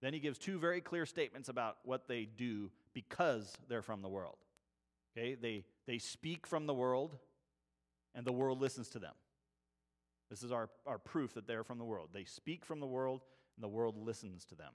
Then 0.00 0.14
he 0.14 0.20
gives 0.20 0.38
two 0.38 0.58
very 0.58 0.80
clear 0.80 1.04
statements 1.06 1.48
about 1.48 1.78
what 1.84 2.08
they 2.08 2.24
do 2.24 2.70
because 2.94 3.52
they're 3.68 3.82
from 3.82 4.02
the 4.02 4.08
world. 4.08 4.38
Okay, 5.16 5.34
they, 5.34 5.64
they 5.90 5.98
speak 5.98 6.46
from 6.46 6.66
the 6.66 6.74
world, 6.74 7.16
and 8.14 8.24
the 8.24 8.32
world 8.32 8.60
listens 8.60 8.88
to 8.90 9.00
them. 9.00 9.14
This 10.30 10.44
is 10.44 10.52
our, 10.52 10.70
our 10.86 10.98
proof 10.98 11.34
that 11.34 11.48
they're 11.48 11.64
from 11.64 11.78
the 11.78 11.84
world. 11.84 12.10
They 12.12 12.22
speak 12.22 12.64
from 12.64 12.78
the 12.78 12.86
world, 12.86 13.22
and 13.56 13.64
the 13.64 13.68
world 13.68 13.96
listens 13.96 14.44
to 14.44 14.54
them. 14.54 14.72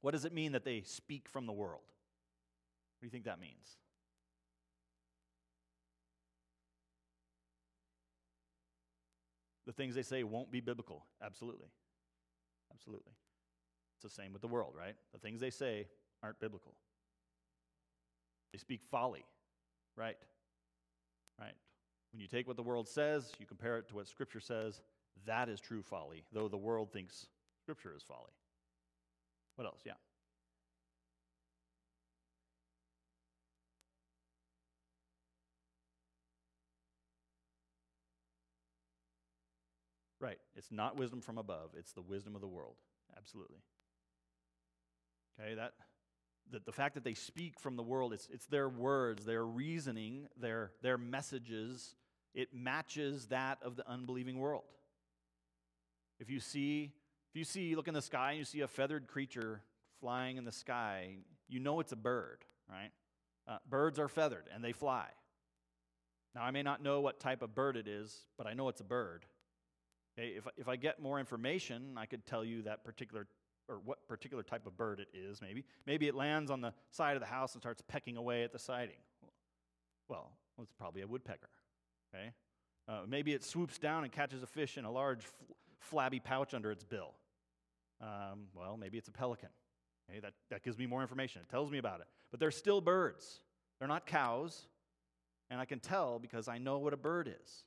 What 0.00 0.12
does 0.12 0.24
it 0.24 0.32
mean 0.32 0.52
that 0.52 0.64
they 0.64 0.80
speak 0.80 1.28
from 1.28 1.44
the 1.44 1.52
world? 1.52 1.82
What 1.82 3.02
do 3.02 3.06
you 3.08 3.10
think 3.10 3.26
that 3.26 3.38
means? 3.38 3.76
the 9.66 9.72
things 9.72 9.94
they 9.94 10.02
say 10.02 10.22
won't 10.22 10.50
be 10.50 10.60
biblical. 10.60 11.04
Absolutely. 11.22 11.68
Absolutely. 12.72 13.12
It's 13.96 14.14
the 14.14 14.22
same 14.22 14.32
with 14.32 14.40
the 14.40 14.48
world, 14.48 14.72
right? 14.78 14.94
The 15.12 15.18
things 15.18 15.40
they 15.40 15.50
say 15.50 15.88
aren't 16.22 16.40
biblical. 16.40 16.72
They 18.52 18.58
speak 18.58 18.80
folly, 18.90 19.26
right? 19.96 20.16
Right. 21.38 21.54
When 22.12 22.20
you 22.20 22.28
take 22.28 22.46
what 22.46 22.56
the 22.56 22.62
world 22.62 22.88
says, 22.88 23.32
you 23.38 23.46
compare 23.46 23.78
it 23.78 23.88
to 23.88 23.94
what 23.96 24.08
Scripture 24.08 24.40
says, 24.40 24.80
that 25.26 25.48
is 25.48 25.60
true 25.60 25.82
folly, 25.82 26.24
though 26.32 26.48
the 26.48 26.56
world 26.56 26.92
thinks 26.92 27.26
Scripture 27.62 27.92
is 27.96 28.02
folly. 28.02 28.32
What 29.56 29.66
else? 29.66 29.80
Yeah. 29.84 29.92
Right. 40.20 40.38
It's 40.56 40.72
not 40.72 40.96
wisdom 40.96 41.20
from 41.20 41.38
above, 41.38 41.70
it's 41.78 41.92
the 41.92 42.02
wisdom 42.02 42.34
of 42.34 42.40
the 42.40 42.46
world. 42.46 42.76
Absolutely. 43.16 43.58
Okay, 45.38 45.54
that 45.54 45.74
the, 46.50 46.60
the 46.64 46.72
fact 46.72 46.94
that 46.94 47.04
they 47.04 47.14
speak 47.14 47.58
from 47.58 47.76
the 47.76 47.82
world, 47.82 48.12
it's, 48.12 48.28
it's 48.32 48.46
their 48.46 48.68
words, 48.68 49.24
their 49.24 49.44
reasoning, 49.44 50.28
their, 50.38 50.72
their 50.82 50.98
messages, 50.98 51.94
it 52.34 52.48
matches 52.54 53.26
that 53.26 53.58
of 53.62 53.76
the 53.76 53.88
unbelieving 53.88 54.38
world. 54.38 54.64
If 56.20 56.30
you 56.30 56.40
see, 56.40 56.92
if 57.30 57.38
you 57.38 57.44
see, 57.44 57.74
look 57.74 57.88
in 57.88 57.94
the 57.94 58.02
sky 58.02 58.30
and 58.30 58.38
you 58.38 58.44
see 58.44 58.60
a 58.60 58.68
feathered 58.68 59.06
creature 59.06 59.62
flying 60.00 60.36
in 60.36 60.44
the 60.44 60.52
sky, 60.52 61.16
you 61.48 61.60
know 61.60 61.80
it's 61.80 61.92
a 61.92 61.96
bird, 61.96 62.44
right? 62.70 62.90
Uh, 63.48 63.58
birds 63.68 63.98
are 63.98 64.08
feathered 64.08 64.48
and 64.54 64.62
they 64.62 64.72
fly. 64.72 65.06
Now, 66.34 66.42
I 66.42 66.50
may 66.50 66.62
not 66.62 66.82
know 66.82 67.00
what 67.00 67.18
type 67.18 67.42
of 67.42 67.54
bird 67.54 67.76
it 67.76 67.88
is, 67.88 68.14
but 68.36 68.46
I 68.46 68.52
know 68.52 68.68
it's 68.68 68.80
a 68.80 68.84
bird. 68.84 69.24
Okay, 70.18 70.28
if, 70.36 70.46
if 70.56 70.68
I 70.68 70.76
get 70.76 71.00
more 71.00 71.18
information, 71.18 71.94
I 71.96 72.06
could 72.06 72.26
tell 72.26 72.44
you 72.44 72.62
that 72.62 72.84
particular 72.84 73.26
or 73.68 73.80
what 73.84 74.06
particular 74.08 74.42
type 74.42 74.66
of 74.66 74.76
bird 74.76 75.00
it 75.00 75.08
is, 75.12 75.40
maybe. 75.40 75.64
Maybe 75.86 76.08
it 76.08 76.14
lands 76.14 76.50
on 76.50 76.60
the 76.60 76.72
side 76.90 77.16
of 77.16 77.20
the 77.20 77.26
house 77.26 77.54
and 77.54 77.62
starts 77.62 77.82
pecking 77.86 78.16
away 78.16 78.44
at 78.44 78.52
the 78.52 78.58
siding. 78.58 78.96
Well, 80.08 80.30
it's 80.60 80.72
probably 80.78 81.02
a 81.02 81.06
woodpecker. 81.06 81.48
Okay? 82.14 82.32
Uh, 82.88 83.00
maybe 83.08 83.32
it 83.32 83.44
swoops 83.44 83.78
down 83.78 84.04
and 84.04 84.12
catches 84.12 84.42
a 84.42 84.46
fish 84.46 84.78
in 84.78 84.84
a 84.84 84.90
large, 84.90 85.24
f- 85.24 85.32
flabby 85.80 86.20
pouch 86.20 86.54
under 86.54 86.70
its 86.70 86.84
bill. 86.84 87.14
Um, 88.00 88.46
well, 88.54 88.76
maybe 88.76 88.98
it's 88.98 89.08
a 89.08 89.12
pelican. 89.12 89.48
Okay? 90.08 90.20
That, 90.20 90.34
that 90.50 90.62
gives 90.62 90.78
me 90.78 90.86
more 90.86 91.02
information. 91.02 91.42
It 91.42 91.50
tells 91.50 91.70
me 91.70 91.78
about 91.78 92.00
it. 92.00 92.06
But 92.30 92.40
they're 92.40 92.50
still 92.50 92.80
birds, 92.80 93.40
they're 93.78 93.88
not 93.88 94.06
cows. 94.06 94.66
And 95.48 95.60
I 95.60 95.64
can 95.64 95.78
tell 95.78 96.18
because 96.18 96.48
I 96.48 96.58
know 96.58 96.78
what 96.78 96.92
a 96.92 96.96
bird 96.96 97.28
is. 97.28 97.64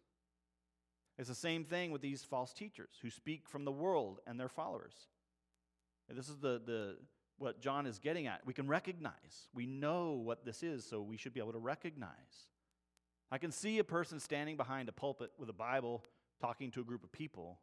It's 1.18 1.30
the 1.30 1.36
same 1.36 1.64
thing 1.64 1.92
with 1.92 2.02
these 2.02 2.24
false 2.24 2.52
teachers 2.52 2.90
who 3.02 3.10
speak 3.10 3.48
from 3.48 3.64
the 3.64 3.72
world 3.72 4.20
and 4.28 4.38
their 4.38 4.50
followers. 4.50 4.94
And 6.10 6.18
this 6.18 6.28
is 6.28 6.38
the, 6.38 6.62
the, 6.66 6.96
what 7.38 7.62
John 7.62 7.86
is 7.86 8.00
getting 8.00 8.28
at. 8.28 8.42
We 8.46 8.54
can 8.54 8.68
recognize. 8.68 9.48
We 9.54 9.66
know 9.66 10.14
what 10.14 10.44
this 10.44 10.64
is, 10.64 10.86
so 10.86 11.02
we 11.02 11.18
should 11.18 11.34
be 11.34 11.40
able 11.40 11.54
to 11.54 11.60
recognize. 11.60 12.48
I 13.32 13.38
can 13.38 13.52
see 13.52 13.78
a 13.78 13.84
person 13.84 14.20
standing 14.20 14.58
behind 14.58 14.90
a 14.90 14.92
pulpit 14.92 15.32
with 15.38 15.50
a 15.50 15.54
Bible 15.54 16.04
talking 16.42 16.72
to 16.72 16.82
a 16.82 16.84
group 16.84 17.04
of 17.04 17.12
people. 17.12 17.60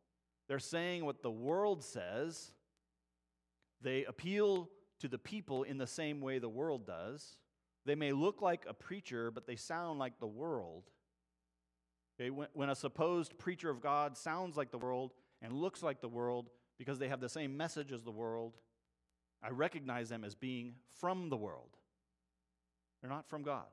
They're 0.49 0.59
saying 0.61 1.05
what 1.05 1.23
the 1.23 1.31
world 1.31 1.83
says. 1.83 2.53
They 3.83 4.05
appeal 4.05 4.71
to 5.01 5.09
the 5.09 5.19
people 5.19 5.65
in 5.65 5.77
the 5.77 5.87
same 5.87 6.21
way 6.21 6.39
the 6.39 6.49
world 6.49 6.87
does. 6.87 7.39
They 7.85 7.95
may 7.95 8.13
look 8.13 8.43
like 8.43 8.65
a 8.69 8.75
preacher, 8.75 9.31
but 9.31 9.47
they 9.47 9.57
sound 9.57 9.99
like 9.99 10.19
the 10.21 10.27
world. 10.27 10.85
Okay, 12.19 12.31
when, 12.31 12.49
when 12.55 12.71
a 12.71 12.75
supposed 12.75 13.37
preacher 13.39 13.71
of 13.71 13.81
God 13.81 14.17
sounds 14.17 14.57
like 14.57 14.71
the 14.71 14.79
world 14.79 15.13
and 15.43 15.53
looks 15.53 15.83
like 15.83 16.01
the 16.01 16.09
world 16.09 16.49
because 16.79 16.99
they 16.99 17.09
have 17.09 17.21
the 17.21 17.29
same 17.29 17.57
message 17.57 17.93
as 17.93 18.03
the 18.03 18.11
world, 18.11 18.57
I 19.43 19.51
recognize 19.51 20.09
them 20.09 20.25
as 20.25 20.35
being 20.35 20.75
from 21.01 21.29
the 21.29 21.37
world. 21.37 21.77
They're 23.01 23.11
not 23.11 23.29
from 23.29 23.43
God. 23.43 23.67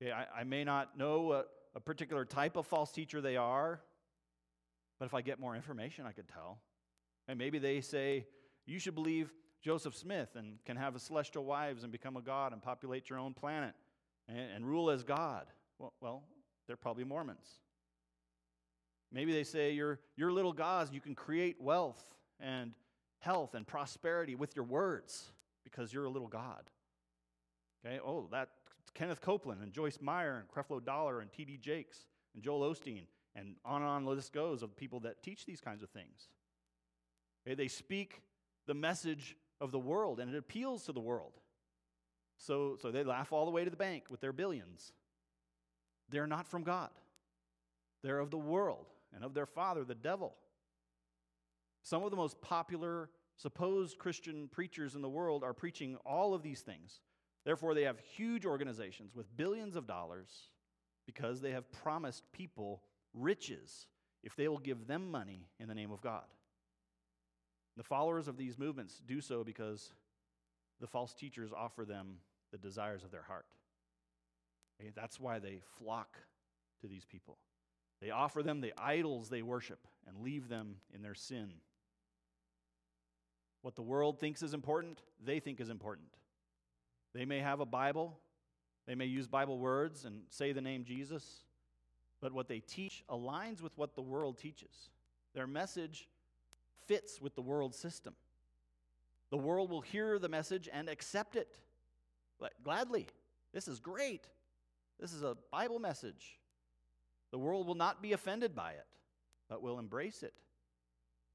Okay, 0.00 0.12
I, 0.12 0.40
I 0.40 0.44
may 0.44 0.64
not 0.64 0.96
know 0.96 1.22
what 1.22 1.50
a 1.74 1.80
particular 1.80 2.24
type 2.24 2.56
of 2.56 2.66
false 2.66 2.92
teacher 2.92 3.20
they 3.20 3.36
are, 3.36 3.80
but 4.98 5.06
if 5.06 5.14
I 5.14 5.20
get 5.20 5.40
more 5.40 5.56
information, 5.56 6.06
I 6.06 6.12
could 6.12 6.28
tell. 6.28 6.58
And 7.28 7.38
maybe 7.38 7.58
they 7.58 7.80
say, 7.80 8.26
you 8.66 8.78
should 8.78 8.94
believe 8.94 9.32
Joseph 9.62 9.94
Smith 9.94 10.30
and 10.34 10.58
can 10.64 10.76
have 10.76 11.00
celestial 11.00 11.44
wives 11.44 11.82
and 11.82 11.92
become 11.92 12.16
a 12.16 12.22
god 12.22 12.52
and 12.52 12.62
populate 12.62 13.08
your 13.08 13.18
own 13.18 13.32
planet 13.32 13.74
and, 14.28 14.38
and 14.38 14.66
rule 14.66 14.90
as 14.90 15.02
God. 15.02 15.46
Well, 15.78 15.92
well, 16.00 16.22
they're 16.66 16.76
probably 16.76 17.04
Mormons. 17.04 17.46
Maybe 19.12 19.32
they 19.32 19.44
say 19.44 19.72
you're, 19.72 20.00
you're 20.16 20.32
little 20.32 20.52
gods, 20.52 20.90
you 20.92 21.00
can 21.00 21.14
create 21.14 21.60
wealth 21.60 22.02
and 22.40 22.72
health 23.18 23.54
and 23.54 23.66
prosperity 23.66 24.34
with 24.34 24.56
your 24.56 24.64
words 24.64 25.30
because 25.64 25.92
you're 25.92 26.06
a 26.06 26.10
little 26.10 26.28
god. 26.28 26.64
Okay, 27.84 28.00
oh, 28.04 28.28
that 28.32 28.48
Kenneth 28.94 29.20
Copeland 29.20 29.62
and 29.62 29.72
Joyce 29.72 29.98
Meyer 30.00 30.38
and 30.38 30.48
Creflo 30.48 30.82
Dollar 30.82 31.20
and 31.20 31.30
T.D. 31.32 31.58
Jakes 31.58 32.06
and 32.34 32.42
Joel 32.42 32.72
Osteen 32.74 33.04
and 33.34 33.56
on 33.64 33.82
and 33.82 33.90
on 33.90 34.04
the 34.04 34.10
list 34.10 34.32
goes 34.32 34.62
of 34.62 34.76
people 34.76 35.00
that 35.00 35.22
teach 35.22 35.44
these 35.44 35.60
kinds 35.60 35.82
of 35.82 35.90
things. 35.90 36.28
Okay, 37.46 37.54
they 37.54 37.68
speak 37.68 38.22
the 38.66 38.74
message 38.74 39.36
of 39.60 39.72
the 39.72 39.78
world 39.78 40.20
and 40.20 40.34
it 40.34 40.38
appeals 40.38 40.84
to 40.84 40.92
the 40.92 41.00
world. 41.00 41.32
So, 42.38 42.76
so 42.80 42.90
they 42.90 43.04
laugh 43.04 43.32
all 43.32 43.44
the 43.44 43.50
way 43.50 43.64
to 43.64 43.70
the 43.70 43.76
bank 43.76 44.04
with 44.10 44.20
their 44.20 44.32
billions. 44.32 44.92
They're 46.08 46.26
not 46.26 46.46
from 46.46 46.62
God, 46.62 46.90
they're 48.02 48.18
of 48.18 48.30
the 48.30 48.38
world 48.38 48.86
and 49.14 49.24
of 49.24 49.34
their 49.34 49.46
father, 49.46 49.84
the 49.84 49.94
devil. 49.94 50.34
Some 51.82 52.02
of 52.02 52.10
the 52.10 52.16
most 52.16 52.40
popular 52.40 53.10
supposed 53.36 53.98
Christian 53.98 54.48
preachers 54.48 54.94
in 54.94 55.02
the 55.02 55.08
world 55.08 55.42
are 55.42 55.52
preaching 55.52 55.96
all 56.06 56.34
of 56.34 56.42
these 56.42 56.60
things. 56.60 57.00
Therefore, 57.44 57.74
they 57.74 57.82
have 57.82 57.98
huge 57.98 58.46
organizations 58.46 59.14
with 59.14 59.36
billions 59.36 59.74
of 59.74 59.86
dollars 59.86 60.50
because 61.06 61.40
they 61.40 61.50
have 61.50 61.70
promised 61.72 62.30
people 62.32 62.82
riches 63.14 63.88
if 64.22 64.36
they 64.36 64.46
will 64.46 64.58
give 64.58 64.86
them 64.86 65.10
money 65.10 65.48
in 65.58 65.66
the 65.66 65.74
name 65.74 65.90
of 65.90 66.00
God. 66.00 66.24
The 67.76 67.82
followers 67.82 68.28
of 68.28 68.36
these 68.36 68.58
movements 68.58 69.00
do 69.04 69.20
so 69.20 69.42
because 69.42 69.92
the 70.80 70.86
false 70.86 71.14
teachers 71.14 71.50
offer 71.56 71.84
them 71.84 72.18
the 72.52 72.58
desires 72.58 73.02
of 73.02 73.10
their 73.10 73.22
heart. 73.22 73.46
That's 74.94 75.18
why 75.18 75.38
they 75.38 75.60
flock 75.78 76.18
to 76.80 76.86
these 76.86 77.04
people. 77.04 77.38
They 78.02 78.10
offer 78.10 78.42
them 78.42 78.60
the 78.60 78.74
idols 78.76 79.28
they 79.28 79.42
worship 79.42 79.86
and 80.08 80.24
leave 80.24 80.48
them 80.48 80.74
in 80.92 81.02
their 81.02 81.14
sin. 81.14 81.52
What 83.62 83.76
the 83.76 83.82
world 83.82 84.18
thinks 84.18 84.42
is 84.42 84.54
important, 84.54 85.00
they 85.24 85.38
think 85.38 85.60
is 85.60 85.68
important. 85.68 86.08
They 87.14 87.24
may 87.24 87.38
have 87.38 87.60
a 87.60 87.64
Bible, 87.64 88.18
they 88.86 88.96
may 88.96 89.04
use 89.04 89.28
Bible 89.28 89.58
words 89.60 90.04
and 90.04 90.22
say 90.30 90.50
the 90.50 90.60
name 90.60 90.82
Jesus, 90.82 91.44
but 92.20 92.32
what 92.32 92.48
they 92.48 92.58
teach 92.58 93.04
aligns 93.08 93.62
with 93.62 93.78
what 93.78 93.94
the 93.94 94.02
world 94.02 94.36
teaches. 94.36 94.90
Their 95.32 95.46
message 95.46 96.08
fits 96.86 97.20
with 97.20 97.36
the 97.36 97.42
world 97.42 97.72
system. 97.72 98.14
The 99.30 99.38
world 99.38 99.70
will 99.70 99.80
hear 99.80 100.18
the 100.18 100.28
message 100.28 100.68
and 100.72 100.88
accept 100.88 101.36
it 101.36 101.56
gladly. 102.64 103.06
This 103.52 103.68
is 103.68 103.78
great. 103.78 104.26
This 104.98 105.12
is 105.12 105.22
a 105.22 105.36
Bible 105.52 105.78
message. 105.78 106.40
The 107.32 107.38
world 107.38 107.66
will 107.66 107.74
not 107.74 108.02
be 108.02 108.12
offended 108.12 108.54
by 108.54 108.72
it, 108.72 108.86
but 109.48 109.62
will 109.62 109.78
embrace 109.78 110.22
it. 110.22 110.34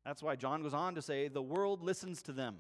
That's 0.05 0.23
why 0.23 0.37
John 0.37 0.63
goes 0.63 0.73
on 0.73 0.95
to 0.95 1.01
say, 1.01 1.27
the 1.27 1.41
world 1.41 1.83
listens 1.83 2.21
to 2.23 2.31
them. 2.31 2.57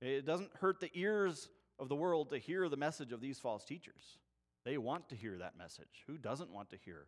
It 0.00 0.26
doesn't 0.26 0.50
hurt 0.60 0.80
the 0.80 0.90
ears 0.94 1.48
of 1.78 1.88
the 1.88 1.94
world 1.94 2.30
to 2.30 2.38
hear 2.38 2.68
the 2.68 2.76
message 2.76 3.12
of 3.12 3.20
these 3.20 3.38
false 3.38 3.64
teachers. 3.64 4.18
They 4.64 4.78
want 4.78 5.08
to 5.10 5.16
hear 5.16 5.38
that 5.38 5.56
message. 5.56 6.04
Who 6.06 6.18
doesn't 6.18 6.50
want 6.50 6.70
to 6.70 6.76
hear 6.76 7.06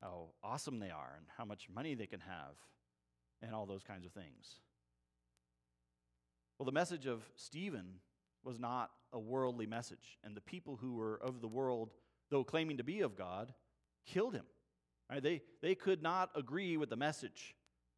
how 0.00 0.28
awesome 0.42 0.78
they 0.78 0.90
are 0.90 1.14
and 1.16 1.26
how 1.36 1.44
much 1.44 1.68
money 1.74 1.94
they 1.94 2.06
can 2.06 2.20
have 2.20 2.56
and 3.42 3.54
all 3.54 3.66
those 3.66 3.82
kinds 3.82 4.06
of 4.06 4.12
things? 4.12 4.60
Well, 6.58 6.66
the 6.66 6.72
message 6.72 7.06
of 7.06 7.22
Stephen 7.34 8.00
was 8.42 8.58
not 8.58 8.90
a 9.12 9.18
worldly 9.18 9.66
message. 9.66 10.18
And 10.24 10.34
the 10.34 10.40
people 10.40 10.76
who 10.76 10.94
were 10.94 11.20
of 11.22 11.40
the 11.40 11.48
world, 11.48 11.92
though 12.30 12.44
claiming 12.44 12.78
to 12.78 12.84
be 12.84 13.00
of 13.00 13.16
God, 13.16 13.52
killed 14.06 14.34
him. 14.34 14.46
Right? 15.10 15.22
They, 15.22 15.42
they 15.62 15.74
could 15.74 16.02
not 16.02 16.30
agree 16.34 16.76
with 16.76 16.90
the 16.90 16.96
message 16.96 17.54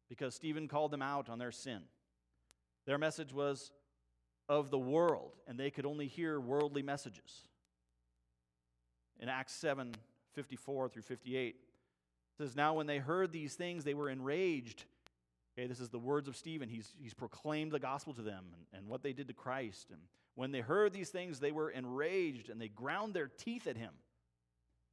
because 0.09 0.35
Stephen 0.35 0.67
called 0.67 0.91
them 0.91 1.01
out 1.01 1.29
on 1.29 1.39
their 1.39 1.51
sin. 1.51 1.81
Their 2.85 2.97
message 2.97 3.33
was 3.33 3.71
of 4.47 4.71
the 4.71 4.79
world, 4.79 5.33
and 5.47 5.59
they 5.59 5.69
could 5.69 5.85
only 5.85 6.07
hear 6.07 6.39
worldly 6.39 6.81
messages. 6.81 7.45
In 9.19 9.29
Acts 9.29 9.53
7 9.53 9.93
54 10.35 10.89
through 10.89 11.01
58, 11.01 11.47
it 11.47 11.55
says, 12.37 12.55
Now 12.55 12.75
when 12.75 12.87
they 12.87 12.97
heard 12.97 13.31
these 13.31 13.55
things, 13.55 13.83
they 13.83 13.93
were 13.93 14.09
enraged. 14.09 14.85
Okay, 15.57 15.67
this 15.67 15.79
is 15.79 15.89
the 15.89 15.99
words 15.99 16.27
of 16.27 16.37
Stephen. 16.37 16.69
He's, 16.69 16.93
he's 17.01 17.13
proclaimed 17.13 17.71
the 17.71 17.79
gospel 17.79 18.13
to 18.13 18.21
them 18.21 18.45
and, 18.53 18.79
and 18.79 18.87
what 18.87 19.03
they 19.03 19.11
did 19.11 19.27
to 19.27 19.33
Christ. 19.33 19.89
And 19.91 19.99
when 20.35 20.51
they 20.51 20.61
heard 20.61 20.93
these 20.93 21.09
things, 21.09 21.39
they 21.39 21.51
were 21.51 21.69
enraged 21.69 22.49
and 22.49 22.61
they 22.61 22.69
ground 22.69 23.13
their 23.13 23.27
teeth 23.27 23.67
at 23.67 23.75
him. 23.75 23.91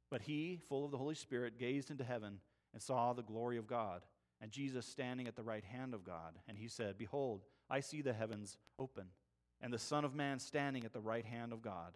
But 0.09 0.21
he, 0.21 0.59
full 0.69 0.85
of 0.85 0.91
the 0.91 0.97
Holy 0.97 1.15
Spirit, 1.15 1.59
gazed 1.59 1.91
into 1.91 2.03
heaven 2.03 2.39
and 2.73 2.81
saw 2.81 3.13
the 3.13 3.23
glory 3.23 3.57
of 3.57 3.67
God 3.67 4.03
and 4.41 4.51
Jesus 4.51 4.85
standing 4.85 5.27
at 5.27 5.35
the 5.35 5.43
right 5.43 5.63
hand 5.63 5.93
of 5.93 6.03
God. 6.03 6.35
And 6.47 6.57
he 6.57 6.67
said, 6.67 6.97
Behold, 6.97 7.43
I 7.69 7.79
see 7.79 8.01
the 8.01 8.13
heavens 8.13 8.57
open 8.79 9.07
and 9.61 9.73
the 9.73 9.79
Son 9.79 10.05
of 10.05 10.15
Man 10.15 10.39
standing 10.39 10.85
at 10.85 10.93
the 10.93 11.01
right 11.01 11.25
hand 11.25 11.51
of 11.51 11.61
God. 11.61 11.93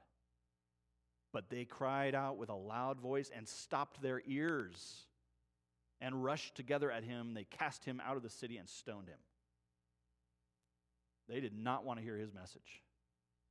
But 1.32 1.50
they 1.50 1.66
cried 1.66 2.16
out 2.16 2.38
with 2.38 2.50
a 2.50 2.56
loud 2.56 3.00
voice 3.00 3.32
and 3.34 3.48
stopped 3.48 4.02
their 4.02 4.22
ears 4.26 5.06
and 6.02 6.24
rushed 6.24 6.56
together 6.56 6.92
at 6.92 7.04
him. 7.04 7.34
They 7.34 7.46
cast 7.46 7.86
him 7.86 8.02
out 8.06 8.18
of 8.18 8.24
the 8.24 8.30
city 8.30 8.58
and 8.58 8.68
stoned 8.68 9.08
him. 9.08 9.20
They 11.30 11.40
did 11.40 11.54
not 11.54 11.86
want 11.86 12.00
to 12.00 12.04
hear 12.04 12.18
his 12.18 12.34
message. 12.34 12.84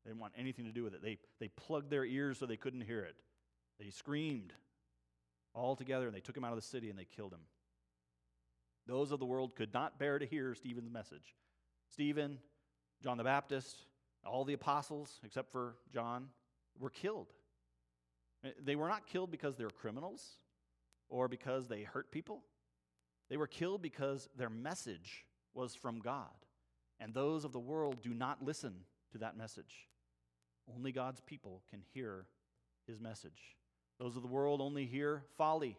They 0.04 0.10
didn't 0.10 0.20
want 0.20 0.34
anything 0.36 0.66
to 0.66 0.72
do 0.72 0.82
with 0.82 0.94
it. 0.94 1.02
They, 1.02 1.18
they 1.38 1.48
plugged 1.48 1.90
their 1.90 2.04
ears 2.04 2.38
so 2.38 2.46
they 2.46 2.56
couldn't 2.56 2.82
hear 2.82 3.00
it. 3.00 3.14
They 3.80 3.90
screamed 3.90 4.52
all 5.54 5.74
together 5.74 6.06
and 6.06 6.14
they 6.14 6.20
took 6.20 6.36
him 6.36 6.44
out 6.44 6.52
of 6.52 6.58
the 6.58 6.62
city 6.62 6.90
and 6.90 6.98
they 6.98 7.06
killed 7.06 7.32
him. 7.32 7.40
Those 8.86 9.10
of 9.10 9.18
the 9.18 9.26
world 9.26 9.56
could 9.56 9.72
not 9.72 9.98
bear 9.98 10.18
to 10.18 10.26
hear 10.26 10.54
Stephen's 10.54 10.90
message. 10.90 11.34
Stephen, 11.90 12.38
John 13.02 13.16
the 13.16 13.24
Baptist, 13.24 13.76
all 14.24 14.44
the 14.44 14.52
apostles, 14.52 15.18
except 15.24 15.50
for 15.50 15.76
John, 15.92 16.28
were 16.78 16.90
killed. 16.90 17.32
They 18.62 18.76
were 18.76 18.88
not 18.88 19.06
killed 19.06 19.30
because 19.30 19.56
they 19.56 19.64
were 19.64 19.70
criminals 19.70 20.36
or 21.08 21.28
because 21.28 21.66
they 21.66 21.82
hurt 21.82 22.10
people. 22.10 22.42
They 23.28 23.36
were 23.36 23.46
killed 23.46 23.80
because 23.80 24.28
their 24.36 24.50
message 24.50 25.24
was 25.54 25.74
from 25.74 26.00
God. 26.00 26.28
And 26.98 27.14
those 27.14 27.44
of 27.44 27.52
the 27.52 27.58
world 27.58 28.02
do 28.02 28.12
not 28.12 28.44
listen 28.44 28.74
to 29.12 29.18
that 29.18 29.36
message. 29.36 29.88
Only 30.74 30.92
God's 30.92 31.20
people 31.20 31.62
can 31.70 31.80
hear 31.94 32.26
his 32.86 33.00
message. 33.00 33.56
Those 34.00 34.16
of 34.16 34.22
the 34.22 34.28
world 34.28 34.62
only 34.62 34.86
hear 34.86 35.22
folly 35.36 35.76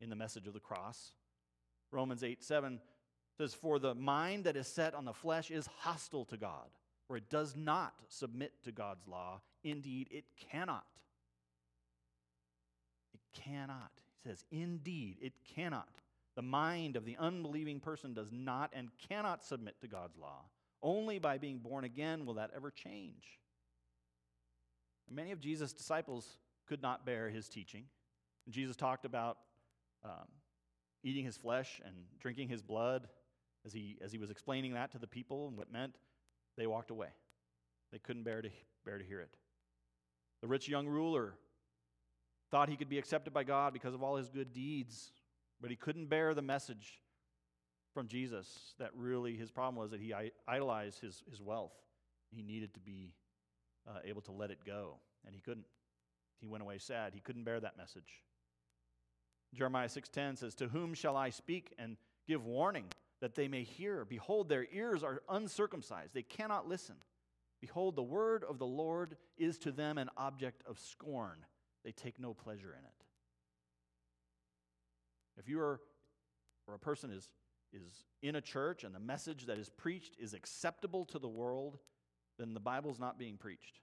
in 0.00 0.08
the 0.08 0.16
message 0.16 0.46
of 0.46 0.54
the 0.54 0.60
cross. 0.60 1.10
Romans 1.90 2.22
8 2.22 2.42
7 2.42 2.80
says, 3.36 3.52
For 3.52 3.80
the 3.80 3.96
mind 3.96 4.44
that 4.44 4.56
is 4.56 4.68
set 4.68 4.94
on 4.94 5.04
the 5.04 5.12
flesh 5.12 5.50
is 5.50 5.68
hostile 5.80 6.24
to 6.26 6.36
God, 6.36 6.68
for 7.08 7.16
it 7.16 7.28
does 7.28 7.56
not 7.56 7.94
submit 8.08 8.52
to 8.62 8.70
God's 8.70 9.08
law. 9.08 9.40
Indeed, 9.64 10.06
it 10.12 10.24
cannot. 10.52 10.86
It 13.12 13.20
cannot. 13.32 13.90
He 14.22 14.30
says, 14.30 14.44
Indeed, 14.52 15.16
it 15.20 15.32
cannot. 15.56 15.88
The 16.36 16.42
mind 16.42 16.94
of 16.94 17.04
the 17.04 17.16
unbelieving 17.18 17.80
person 17.80 18.14
does 18.14 18.30
not 18.30 18.70
and 18.72 18.88
cannot 19.08 19.42
submit 19.42 19.80
to 19.80 19.88
God's 19.88 20.16
law. 20.16 20.44
Only 20.80 21.18
by 21.18 21.38
being 21.38 21.58
born 21.58 21.84
again 21.84 22.24
will 22.24 22.34
that 22.34 22.52
ever 22.54 22.70
change. 22.70 23.40
And 25.08 25.16
many 25.16 25.32
of 25.32 25.40
Jesus' 25.40 25.72
disciples 25.72 26.36
could 26.68 26.82
not 26.82 27.04
bear 27.04 27.28
his 27.28 27.48
teaching. 27.48 27.84
Jesus 28.48 28.76
talked 28.76 29.04
about 29.04 29.38
um, 30.04 30.28
eating 31.04 31.24
his 31.24 31.36
flesh 31.36 31.80
and 31.84 31.94
drinking 32.20 32.48
his 32.48 32.62
blood. 32.62 33.08
As 33.64 33.72
he, 33.72 33.96
as 34.02 34.10
he 34.10 34.18
was 34.18 34.30
explaining 34.30 34.74
that 34.74 34.90
to 34.92 34.98
the 34.98 35.06
people 35.06 35.46
and 35.46 35.56
what 35.56 35.68
it 35.68 35.72
meant, 35.72 35.94
they 36.56 36.66
walked 36.66 36.90
away. 36.90 37.08
They 37.92 37.98
couldn't 37.98 38.24
bear 38.24 38.42
to, 38.42 38.50
bear 38.84 38.98
to 38.98 39.04
hear 39.04 39.20
it. 39.20 39.36
The 40.40 40.48
rich 40.48 40.68
young 40.68 40.88
ruler 40.88 41.34
thought 42.50 42.68
he 42.68 42.76
could 42.76 42.88
be 42.88 42.98
accepted 42.98 43.32
by 43.32 43.44
God 43.44 43.72
because 43.72 43.94
of 43.94 44.02
all 44.02 44.16
his 44.16 44.28
good 44.28 44.52
deeds, 44.52 45.12
but 45.60 45.70
he 45.70 45.76
couldn't 45.76 46.06
bear 46.06 46.34
the 46.34 46.42
message 46.42 47.00
from 47.94 48.08
Jesus 48.08 48.74
that 48.78 48.90
really 48.96 49.36
his 49.36 49.50
problem 49.50 49.76
was 49.76 49.90
that 49.92 50.00
he 50.00 50.12
idolized 50.48 51.00
his, 51.00 51.22
his 51.30 51.40
wealth. 51.40 51.72
He 52.30 52.42
needed 52.42 52.74
to 52.74 52.80
be 52.80 53.14
uh, 53.88 53.98
able 54.04 54.22
to 54.22 54.32
let 54.32 54.50
it 54.50 54.58
go, 54.66 54.96
and 55.26 55.34
he 55.34 55.40
couldn't. 55.40 55.66
He 56.42 56.48
went 56.48 56.62
away 56.62 56.78
sad. 56.78 57.14
He 57.14 57.20
couldn't 57.20 57.44
bear 57.44 57.60
that 57.60 57.78
message. 57.78 58.20
Jeremiah 59.54 59.88
6:10 59.88 60.36
says, 60.36 60.54
"To 60.56 60.68
whom 60.68 60.92
shall 60.92 61.16
I 61.16 61.30
speak 61.30 61.72
and 61.78 61.96
give 62.26 62.44
warning 62.44 62.92
that 63.20 63.36
they 63.36 63.46
may 63.46 63.62
hear? 63.62 64.04
Behold, 64.04 64.48
their 64.48 64.66
ears 64.72 65.04
are 65.04 65.22
uncircumcised; 65.28 66.12
they 66.12 66.24
cannot 66.24 66.66
listen. 66.66 66.96
Behold, 67.60 67.94
the 67.94 68.02
word 68.02 68.42
of 68.42 68.58
the 68.58 68.66
Lord 68.66 69.16
is 69.36 69.56
to 69.58 69.70
them 69.70 69.98
an 69.98 70.10
object 70.16 70.64
of 70.66 70.80
scorn; 70.80 71.46
they 71.84 71.92
take 71.92 72.18
no 72.18 72.34
pleasure 72.34 72.74
in 72.74 72.84
it." 72.84 73.04
If 75.36 75.48
you 75.48 75.60
are 75.60 75.80
or 76.66 76.74
a 76.74 76.78
person 76.78 77.10
is 77.10 77.30
is 77.72 78.04
in 78.20 78.36
a 78.36 78.40
church 78.40 78.84
and 78.84 78.94
the 78.94 79.00
message 79.00 79.46
that 79.46 79.58
is 79.58 79.70
preached 79.70 80.16
is 80.18 80.34
acceptable 80.34 81.04
to 81.06 81.18
the 81.18 81.28
world, 81.28 81.78
then 82.36 82.52
the 82.52 82.60
Bible's 82.60 82.98
not 82.98 83.18
being 83.18 83.38
preached. 83.38 83.80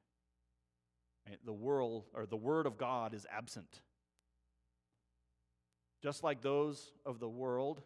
The 1.45 1.53
world 1.53 2.05
or 2.13 2.25
the 2.25 2.37
word 2.37 2.65
of 2.65 2.77
God 2.77 3.13
is 3.13 3.25
absent. 3.31 3.81
Just 6.01 6.23
like 6.23 6.41
those 6.41 6.91
of 7.05 7.19
the 7.19 7.27
world 7.27 7.81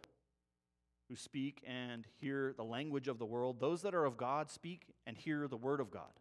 who 1.08 1.16
speak 1.16 1.62
and 1.66 2.06
hear 2.20 2.54
the 2.56 2.64
language 2.64 3.08
of 3.08 3.18
the 3.18 3.26
world, 3.26 3.60
those 3.60 3.82
that 3.82 3.94
are 3.94 4.04
of 4.04 4.16
God 4.16 4.50
speak 4.50 4.94
and 5.06 5.16
hear 5.16 5.48
the 5.48 5.56
word 5.56 5.80
of 5.80 5.90
God. 5.90 6.12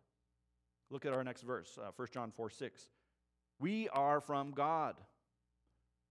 Look 0.90 1.06
at 1.06 1.14
our 1.14 1.24
next 1.24 1.42
verse, 1.42 1.78
uh, 1.82 1.92
1 1.96 2.08
John 2.12 2.32
4 2.32 2.50
6. 2.50 2.90
We 3.60 3.88
are 3.90 4.20
from 4.20 4.52
God. 4.52 4.96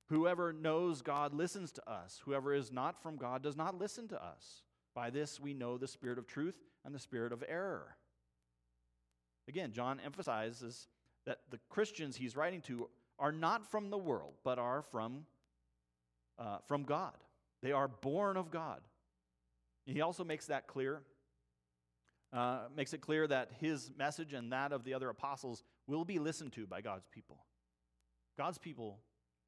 Whoever 0.08 0.52
knows 0.52 1.02
God 1.02 1.34
listens 1.34 1.72
to 1.72 1.90
us. 1.90 2.20
Whoever 2.24 2.54
is 2.54 2.72
not 2.72 3.02
from 3.02 3.16
God 3.16 3.42
does 3.42 3.56
not 3.56 3.78
listen 3.78 4.08
to 4.08 4.22
us. 4.22 4.62
By 4.94 5.10
this 5.10 5.40
we 5.40 5.54
know 5.54 5.78
the 5.78 5.88
spirit 5.88 6.18
of 6.18 6.26
truth 6.26 6.56
and 6.84 6.94
the 6.94 6.98
spirit 6.98 7.32
of 7.32 7.44
error. 7.48 7.96
Again, 9.48 9.72
John 9.72 10.00
emphasizes 10.04 10.88
that 11.26 11.40
the 11.50 11.58
Christians 11.68 12.16
he's 12.16 12.36
writing 12.36 12.60
to 12.62 12.88
are 13.18 13.32
not 13.32 13.70
from 13.70 13.90
the 13.90 13.98
world, 13.98 14.34
but 14.44 14.58
are 14.58 14.82
from, 14.82 15.26
uh, 16.38 16.58
from 16.66 16.82
God. 16.82 17.14
They 17.62 17.72
are 17.72 17.88
born 17.88 18.36
of 18.36 18.50
God. 18.50 18.80
He 19.86 20.00
also 20.00 20.24
makes 20.24 20.46
that 20.46 20.66
clear, 20.66 21.02
uh, 22.32 22.62
makes 22.74 22.92
it 22.92 23.00
clear 23.00 23.26
that 23.26 23.50
his 23.60 23.90
message 23.96 24.32
and 24.32 24.52
that 24.52 24.72
of 24.72 24.84
the 24.84 24.94
other 24.94 25.08
apostles 25.08 25.62
will 25.86 26.04
be 26.04 26.18
listened 26.18 26.52
to 26.54 26.66
by 26.66 26.80
God's 26.80 27.06
people. 27.08 27.44
God's 28.36 28.58
people, 28.58 29.00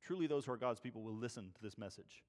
truly 0.03 0.27
those 0.27 0.47
who 0.47 0.53
are 0.53 0.57
God's 0.57 0.81
people, 0.81 1.03
will 1.03 1.17
listen 1.17 1.51
to 1.55 1.63
this 1.63 1.79
message. 1.79 2.23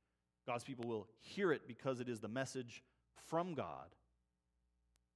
God's 0.48 0.64
people 0.64 0.88
will 0.88 1.08
hear 1.20 1.52
it 1.52 1.68
because 1.68 2.00
it 2.00 2.08
is 2.08 2.20
the 2.20 2.28
message 2.28 2.84
from 3.28 3.54
God 3.54 3.96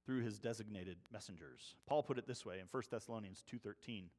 through 0.04 0.22
his 0.22 0.38
designated 0.38 0.96
messengers. 1.12 1.76
Paul 1.86 2.02
put 2.02 2.18
it 2.18 2.26
this 2.26 2.44
way 2.44 2.58
in 2.58 2.66
1 2.66 2.90
Thessalonians 2.90 3.42
2:13. 3.42 4.10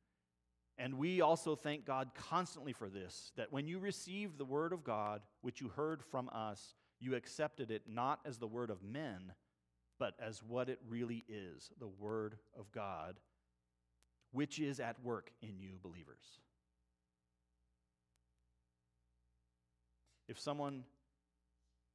And 0.77 0.97
we 0.97 1.21
also 1.21 1.55
thank 1.55 1.85
God 1.85 2.11
constantly 2.15 2.73
for 2.73 2.89
this 2.89 3.31
that 3.35 3.51
when 3.51 3.67
you 3.67 3.79
received 3.79 4.37
the 4.37 4.45
word 4.45 4.73
of 4.73 4.83
God, 4.83 5.21
which 5.41 5.61
you 5.61 5.69
heard 5.69 6.01
from 6.03 6.29
us, 6.33 6.75
you 6.99 7.15
accepted 7.15 7.71
it 7.71 7.83
not 7.87 8.19
as 8.25 8.37
the 8.37 8.47
word 8.47 8.69
of 8.69 8.83
men, 8.83 9.33
but 9.99 10.15
as 10.19 10.41
what 10.43 10.69
it 10.69 10.79
really 10.89 11.23
is 11.29 11.69
the 11.79 11.87
word 11.87 12.37
of 12.57 12.71
God, 12.71 13.19
which 14.31 14.59
is 14.59 14.79
at 14.79 15.03
work 15.03 15.31
in 15.41 15.59
you 15.59 15.73
believers. 15.83 16.39
If 20.27 20.39
someone 20.39 20.83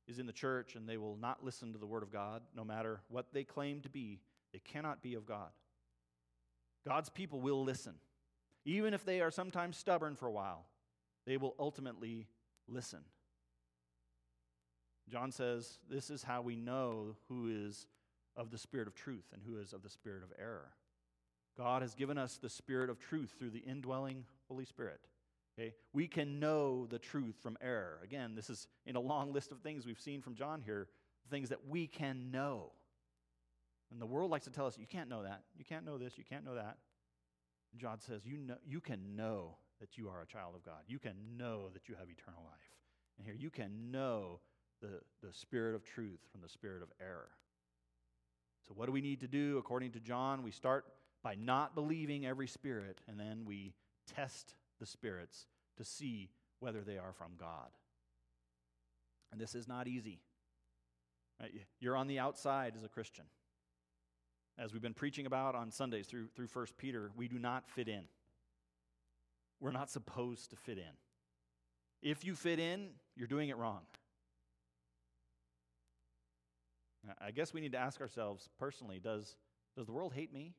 is 0.06 0.18
in 0.18 0.26
the 0.26 0.32
church 0.32 0.76
and 0.76 0.88
they 0.88 0.98
will 0.98 1.16
not 1.16 1.44
listen 1.44 1.72
to 1.72 1.78
the 1.78 1.86
word 1.86 2.02
of 2.02 2.12
God, 2.12 2.42
no 2.54 2.64
matter 2.64 3.00
what 3.08 3.32
they 3.32 3.44
claim 3.44 3.80
to 3.80 3.88
be, 3.88 4.20
it 4.52 4.64
cannot 4.64 5.02
be 5.02 5.14
of 5.14 5.26
God. 5.26 5.48
God's 6.86 7.08
people 7.08 7.40
will 7.40 7.64
listen. 7.64 7.94
Even 8.66 8.92
if 8.92 9.04
they 9.04 9.20
are 9.20 9.30
sometimes 9.30 9.78
stubborn 9.78 10.16
for 10.16 10.26
a 10.26 10.32
while, 10.32 10.66
they 11.24 11.36
will 11.36 11.54
ultimately 11.58 12.26
listen. 12.68 13.00
John 15.08 15.30
says, 15.30 15.78
This 15.88 16.10
is 16.10 16.24
how 16.24 16.42
we 16.42 16.56
know 16.56 17.16
who 17.28 17.48
is 17.48 17.86
of 18.36 18.50
the 18.50 18.58
spirit 18.58 18.88
of 18.88 18.94
truth 18.94 19.24
and 19.32 19.40
who 19.46 19.58
is 19.58 19.72
of 19.72 19.82
the 19.82 19.88
spirit 19.88 20.24
of 20.24 20.32
error. 20.38 20.72
God 21.56 21.82
has 21.82 21.94
given 21.94 22.18
us 22.18 22.36
the 22.36 22.50
spirit 22.50 22.90
of 22.90 22.98
truth 22.98 23.34
through 23.38 23.50
the 23.50 23.60
indwelling 23.60 24.24
Holy 24.48 24.64
Spirit. 24.64 25.00
Okay? 25.58 25.72
We 25.92 26.08
can 26.08 26.40
know 26.40 26.86
the 26.86 26.98
truth 26.98 27.36
from 27.40 27.56
error. 27.62 28.00
Again, 28.02 28.34
this 28.34 28.50
is 28.50 28.66
in 28.84 28.96
a 28.96 29.00
long 29.00 29.32
list 29.32 29.52
of 29.52 29.60
things 29.60 29.86
we've 29.86 30.00
seen 30.00 30.20
from 30.20 30.34
John 30.34 30.60
here, 30.60 30.88
things 31.30 31.48
that 31.48 31.66
we 31.66 31.86
can 31.86 32.30
know. 32.30 32.72
And 33.92 34.02
the 34.02 34.06
world 34.06 34.30
likes 34.30 34.44
to 34.46 34.50
tell 34.50 34.66
us, 34.66 34.76
you 34.76 34.86
can't 34.86 35.08
know 35.08 35.22
that. 35.22 35.42
You 35.56 35.64
can't 35.64 35.86
know 35.86 35.96
this. 35.96 36.18
You 36.18 36.24
can't 36.28 36.44
know 36.44 36.56
that. 36.56 36.76
John 37.78 38.00
says, 38.00 38.22
you, 38.24 38.38
know, 38.38 38.56
you 38.66 38.80
can 38.80 39.16
know 39.16 39.56
that 39.80 39.98
you 39.98 40.08
are 40.08 40.22
a 40.22 40.26
child 40.26 40.54
of 40.54 40.64
God. 40.64 40.82
You 40.86 40.98
can 40.98 41.14
know 41.36 41.68
that 41.72 41.88
you 41.88 41.94
have 41.98 42.08
eternal 42.08 42.42
life. 42.44 42.72
And 43.18 43.26
here, 43.26 43.36
you 43.36 43.50
can 43.50 43.90
know 43.90 44.40
the, 44.80 45.00
the 45.22 45.32
spirit 45.32 45.74
of 45.74 45.84
truth 45.84 46.20
from 46.30 46.42
the 46.42 46.48
spirit 46.48 46.82
of 46.82 46.88
error. 47.00 47.30
So, 48.66 48.74
what 48.74 48.86
do 48.86 48.92
we 48.92 49.00
need 49.00 49.20
to 49.20 49.28
do 49.28 49.58
according 49.58 49.92
to 49.92 50.00
John? 50.00 50.42
We 50.42 50.50
start 50.50 50.84
by 51.22 51.34
not 51.34 51.74
believing 51.74 52.26
every 52.26 52.48
spirit, 52.48 53.00
and 53.08 53.18
then 53.18 53.44
we 53.44 53.74
test 54.14 54.54
the 54.80 54.86
spirits 54.86 55.46
to 55.76 55.84
see 55.84 56.30
whether 56.60 56.82
they 56.82 56.98
are 56.98 57.12
from 57.12 57.32
God. 57.38 57.70
And 59.32 59.40
this 59.40 59.54
is 59.54 59.68
not 59.68 59.88
easy. 59.88 60.20
Right? 61.40 61.52
You're 61.80 61.96
on 61.96 62.06
the 62.06 62.18
outside 62.18 62.74
as 62.76 62.82
a 62.82 62.88
Christian 62.88 63.24
as 64.58 64.72
we've 64.72 64.82
been 64.82 64.94
preaching 64.94 65.26
about 65.26 65.54
on 65.54 65.70
Sundays 65.70 66.06
through, 66.06 66.28
through 66.34 66.48
1 66.52 66.66
Peter, 66.78 67.10
we 67.16 67.28
do 67.28 67.38
not 67.38 67.68
fit 67.68 67.88
in. 67.88 68.04
We're 69.60 69.72
not 69.72 69.90
supposed 69.90 70.50
to 70.50 70.56
fit 70.56 70.78
in. 70.78 70.94
If 72.02 72.24
you 72.24 72.34
fit 72.34 72.58
in, 72.58 72.88
you're 73.16 73.26
doing 73.26 73.48
it 73.48 73.56
wrong. 73.56 73.80
I 77.20 77.30
guess 77.30 77.54
we 77.54 77.60
need 77.60 77.72
to 77.72 77.78
ask 77.78 78.00
ourselves 78.00 78.48
personally 78.58 78.98
does, 78.98 79.36
does 79.76 79.86
the 79.86 79.92
world 79.92 80.12
hate 80.14 80.32
me? 80.32 80.54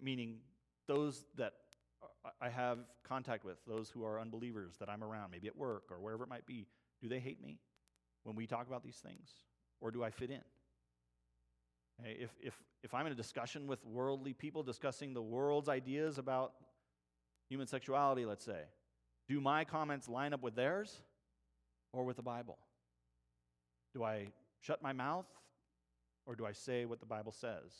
Meaning, 0.00 0.38
those 0.86 1.24
that 1.36 1.54
I 2.40 2.48
have 2.48 2.78
contact 3.04 3.44
with, 3.44 3.58
those 3.66 3.90
who 3.90 4.04
are 4.04 4.20
unbelievers 4.20 4.74
that 4.80 4.88
I'm 4.88 5.02
around, 5.02 5.30
maybe 5.30 5.46
at 5.46 5.56
work 5.56 5.84
or 5.90 6.00
wherever 6.00 6.24
it 6.24 6.28
might 6.28 6.46
be, 6.46 6.66
do 7.00 7.08
they 7.08 7.20
hate 7.20 7.42
me 7.42 7.58
when 8.24 8.36
we 8.36 8.46
talk 8.46 8.66
about 8.66 8.82
these 8.82 8.96
things? 8.96 9.30
Or 9.80 9.90
do 9.90 10.02
I 10.02 10.10
fit 10.10 10.30
in? 10.30 10.42
If, 12.04 12.30
if, 12.40 12.54
if 12.82 12.94
I'm 12.94 13.06
in 13.06 13.12
a 13.12 13.16
discussion 13.16 13.66
with 13.66 13.84
worldly 13.84 14.32
people 14.32 14.62
discussing 14.62 15.14
the 15.14 15.22
world's 15.22 15.68
ideas 15.68 16.18
about 16.18 16.52
human 17.48 17.66
sexuality, 17.66 18.24
let's 18.24 18.44
say, 18.44 18.62
do 19.28 19.40
my 19.40 19.64
comments 19.64 20.08
line 20.08 20.32
up 20.32 20.42
with 20.42 20.54
theirs 20.54 21.02
or 21.92 22.04
with 22.04 22.16
the 22.16 22.22
Bible? 22.22 22.58
Do 23.94 24.04
I 24.04 24.28
shut 24.60 24.82
my 24.82 24.92
mouth 24.92 25.26
or 26.26 26.34
do 26.34 26.46
I 26.46 26.52
say 26.52 26.84
what 26.84 27.00
the 27.00 27.06
Bible 27.06 27.32
says? 27.32 27.72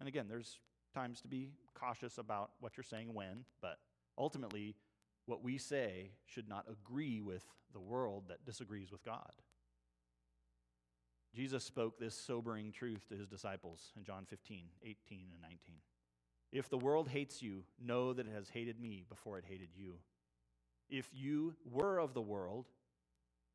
And 0.00 0.08
again, 0.08 0.26
there's 0.28 0.58
times 0.94 1.20
to 1.22 1.28
be 1.28 1.50
cautious 1.74 2.18
about 2.18 2.50
what 2.60 2.76
you're 2.76 2.84
saying 2.84 3.14
when, 3.14 3.44
but 3.60 3.78
ultimately, 4.18 4.76
what 5.26 5.42
we 5.42 5.58
say 5.58 6.10
should 6.26 6.48
not 6.48 6.66
agree 6.70 7.20
with 7.20 7.44
the 7.72 7.80
world 7.80 8.24
that 8.28 8.44
disagrees 8.44 8.90
with 8.90 9.04
God. 9.04 9.32
Jesus 11.34 11.64
spoke 11.64 11.98
this 11.98 12.14
sobering 12.14 12.72
truth 12.72 13.08
to 13.08 13.16
his 13.16 13.26
disciples 13.26 13.92
in 13.96 14.04
John 14.04 14.26
15, 14.28 14.64
18, 14.82 15.18
and 15.32 15.40
19. 15.40 15.58
If 16.52 16.68
the 16.68 16.78
world 16.78 17.08
hates 17.08 17.40
you, 17.40 17.64
know 17.82 18.12
that 18.12 18.26
it 18.26 18.32
has 18.34 18.50
hated 18.50 18.78
me 18.78 19.04
before 19.08 19.38
it 19.38 19.44
hated 19.48 19.70
you. 19.74 19.94
If 20.90 21.08
you 21.14 21.54
were 21.70 21.98
of 21.98 22.12
the 22.12 22.20
world, 22.20 22.66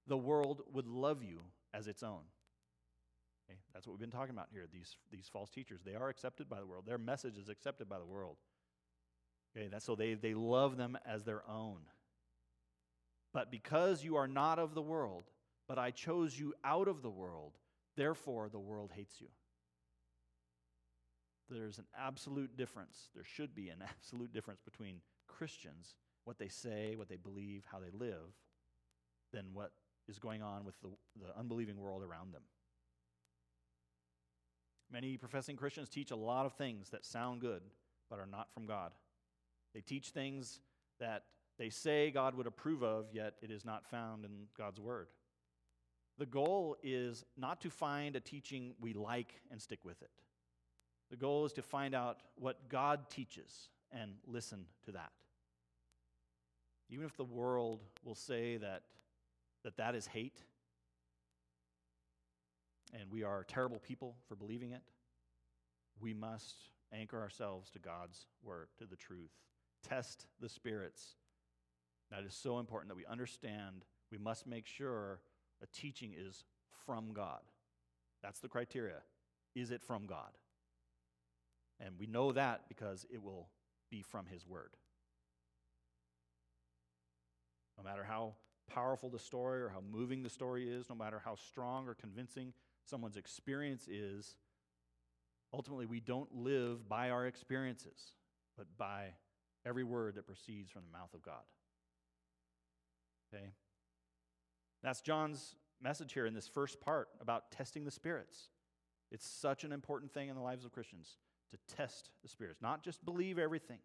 the 0.08 0.18
world 0.18 0.62
would 0.74 0.88
love 0.88 1.24
you 1.24 1.42
as 1.74 1.88
its 1.88 2.02
own. 2.02 2.22
Okay? 3.48 3.60
That's 3.74 3.86
what 3.86 3.94
we've 3.94 4.02
been 4.02 4.10
talking 4.10 4.34
about 4.34 4.48
here. 4.52 4.66
These, 4.72 4.96
these 5.12 5.30
false 5.32 5.52
teachers, 5.52 5.82
they 5.86 5.94
are 5.94 6.10
accepted 6.10 6.50
by 6.50 6.60
the 6.60 6.66
world. 6.66 6.86
Their 6.88 6.98
message 6.98 7.38
is 7.38 7.50
accepted 7.50 7.88
by 7.88 8.00
the 8.00 8.06
world. 8.06 8.38
Okay, 9.56 9.68
that's 9.68 9.86
so 9.86 9.96
they, 9.96 10.16
they 10.16 10.34
love 10.34 10.78
them 10.78 10.98
as 11.06 11.24
their 11.24 11.44
own. 11.48 11.80
But 13.34 13.52
because 13.52 14.04
you 14.04 14.16
are 14.16 14.28
not 14.28 14.58
of 14.58 14.74
the 14.74 14.82
world, 14.82 15.26
but 15.68 15.78
I 15.78 15.92
chose 15.92 16.38
you 16.40 16.54
out 16.64 16.88
of 16.88 17.02
the 17.02 17.10
world, 17.10 17.54
therefore 17.98 18.48
the 18.50 18.60
world 18.60 18.92
hates 18.96 19.20
you. 19.20 19.28
There's 21.50 21.78
an 21.78 21.86
absolute 21.98 22.56
difference. 22.56 23.10
There 23.14 23.24
should 23.24 23.54
be 23.54 23.70
an 23.70 23.82
absolute 23.88 24.32
difference 24.32 24.62
between 24.62 25.02
Christians, 25.28 25.96
what 26.24 26.38
they 26.38 26.48
say, 26.48 26.96
what 26.96 27.10
they 27.10 27.18
believe, 27.18 27.66
how 27.70 27.80
they 27.80 27.92
live, 27.92 28.34
than 29.34 29.54
what 29.54 29.72
is 30.08 30.20
going 30.20 30.42
on 30.42 30.64
with 30.64 30.80
the, 30.82 30.90
the 31.20 31.38
unbelieving 31.38 31.78
world 31.78 32.04
around 32.04 32.34
them. 32.34 32.44
Many 34.92 35.18
professing 35.18 35.58
Christians 35.58 35.90
teach 35.90 36.12
a 36.12 36.16
lot 36.16 36.46
of 36.46 36.54
things 36.54 36.90
that 36.92 37.06
sound 37.06 37.42
good, 37.42 37.62
but 38.10 38.20
are 38.20 38.26
not 38.26 38.54
from 38.54 38.66
God. 38.66 38.94
They 39.74 39.82
teach 39.82 40.10
things 40.10 40.62
that 41.00 41.24
they 41.60 41.70
say 41.70 42.10
God 42.12 42.36
would 42.36 42.48
approve 42.48 42.84
of, 42.84 43.08
yet 43.12 43.34
it 43.42 43.52
is 43.52 43.66
not 43.66 43.86
found 43.86 44.24
in 44.24 44.48
God's 44.58 44.80
Word. 44.80 45.08
The 46.18 46.26
goal 46.26 46.78
is 46.82 47.24
not 47.38 47.62
to 47.62 47.70
find 47.70 48.16
a 48.16 48.20
teaching 48.20 48.74
we 48.82 48.94
like 48.94 49.42
and 49.52 49.62
stick 49.62 49.80
with 49.84 50.02
it. 50.02 50.10
The 51.10 51.16
goal 51.16 51.46
is 51.46 51.54
to 51.54 51.62
find 51.62 51.94
out 51.94 52.18
what 52.36 52.70
God 52.70 53.10
teaches 53.10 53.70
and 53.92 54.14
listen 54.26 54.66
to 54.86 54.92
that. 54.94 55.12
Even 56.90 57.06
if 57.06 57.16
the 57.16 57.24
world 57.24 57.84
will 58.04 58.16
say 58.16 58.58
that 58.58 58.84
that, 59.64 59.78
that 59.78 59.96
is 59.96 60.08
hate 60.08 60.42
and 62.94 63.12
we 63.12 63.24
are 63.24 63.44
terrible 63.44 63.80
people 63.80 64.16
for 64.28 64.36
believing 64.36 64.72
it, 64.72 64.82
we 66.00 66.14
must 66.14 66.56
anchor 66.94 67.20
ourselves 67.20 67.70
to 67.72 67.80
God's 67.80 68.28
word, 68.44 68.68
to 68.78 68.86
the 68.86 68.96
truth. 68.96 69.32
Test 69.84 70.26
the 70.40 70.50
spirits. 70.50 71.16
That 72.12 72.24
is 72.24 72.34
so 72.34 72.60
important 72.60 72.90
that 72.90 72.96
we 72.96 73.06
understand 73.06 73.84
we 74.12 74.18
must 74.18 74.48
make 74.48 74.66
sure 74.66 75.20
a 75.62 75.66
teaching 75.68 76.14
is 76.18 76.44
from 76.86 77.14
God. 77.14 77.42
That's 78.22 78.40
the 78.40 78.48
criteria. 78.48 79.02
Is 79.56 79.72
it 79.72 79.82
from 79.84 80.06
God? 80.06 80.38
And 81.80 81.96
we 82.00 82.08
know 82.08 82.32
that 82.32 82.62
because 82.68 83.06
it 83.12 83.22
will 83.22 83.50
be 83.90 84.02
from 84.02 84.26
His 84.26 84.46
Word. 84.48 84.72
No 87.78 87.84
matter 87.84 88.04
how 88.04 88.34
powerful 88.68 89.10
the 89.10 89.20
story 89.20 89.62
or 89.62 89.70
how 89.70 89.82
moving 89.92 90.24
the 90.24 90.30
story 90.30 90.70
is, 90.70 90.90
no 90.90 90.96
matter 90.96 91.22
how 91.24 91.36
strong 91.36 91.88
or 91.88 91.94
convincing 91.94 92.54
someone's 92.84 93.18
experience 93.18 93.88
is, 93.88 94.36
ultimately 95.54 95.86
we 95.86 96.00
don't 96.00 96.34
live 96.36 96.88
by 96.90 97.12
our 97.12 97.28
experiences, 97.28 98.14
but 98.58 98.66
by 98.78 99.14
every 99.66 99.84
word 99.84 100.16
that 100.16 100.26
proceeds 100.26 100.72
from 100.72 100.84
the 100.86 100.98
mouth 100.98 101.14
of 101.14 101.22
God. 101.22 101.44
Okay? 103.34 103.52
That's 104.84 105.02
John's 105.02 105.56
message 105.82 106.14
here 106.14 106.26
in 106.26 106.34
this 106.34 106.48
first 106.48 106.80
part 106.80 107.10
about 107.20 107.52
testing 107.52 107.86
the 107.86 107.92
spirits. 107.92 108.50
It's 109.12 109.28
such 109.28 109.64
an 109.64 109.72
important 109.72 110.12
thing 110.14 110.30
in 110.30 110.36
the 110.36 110.42
lives 110.42 110.66
of 110.66 110.72
Christians 110.72 111.18
to 111.52 111.76
test 111.76 112.10
the 112.24 112.30
spirits, 112.30 112.62
not 112.62 112.84
just 112.84 113.04
believe 113.06 113.40
everything, 113.40 113.80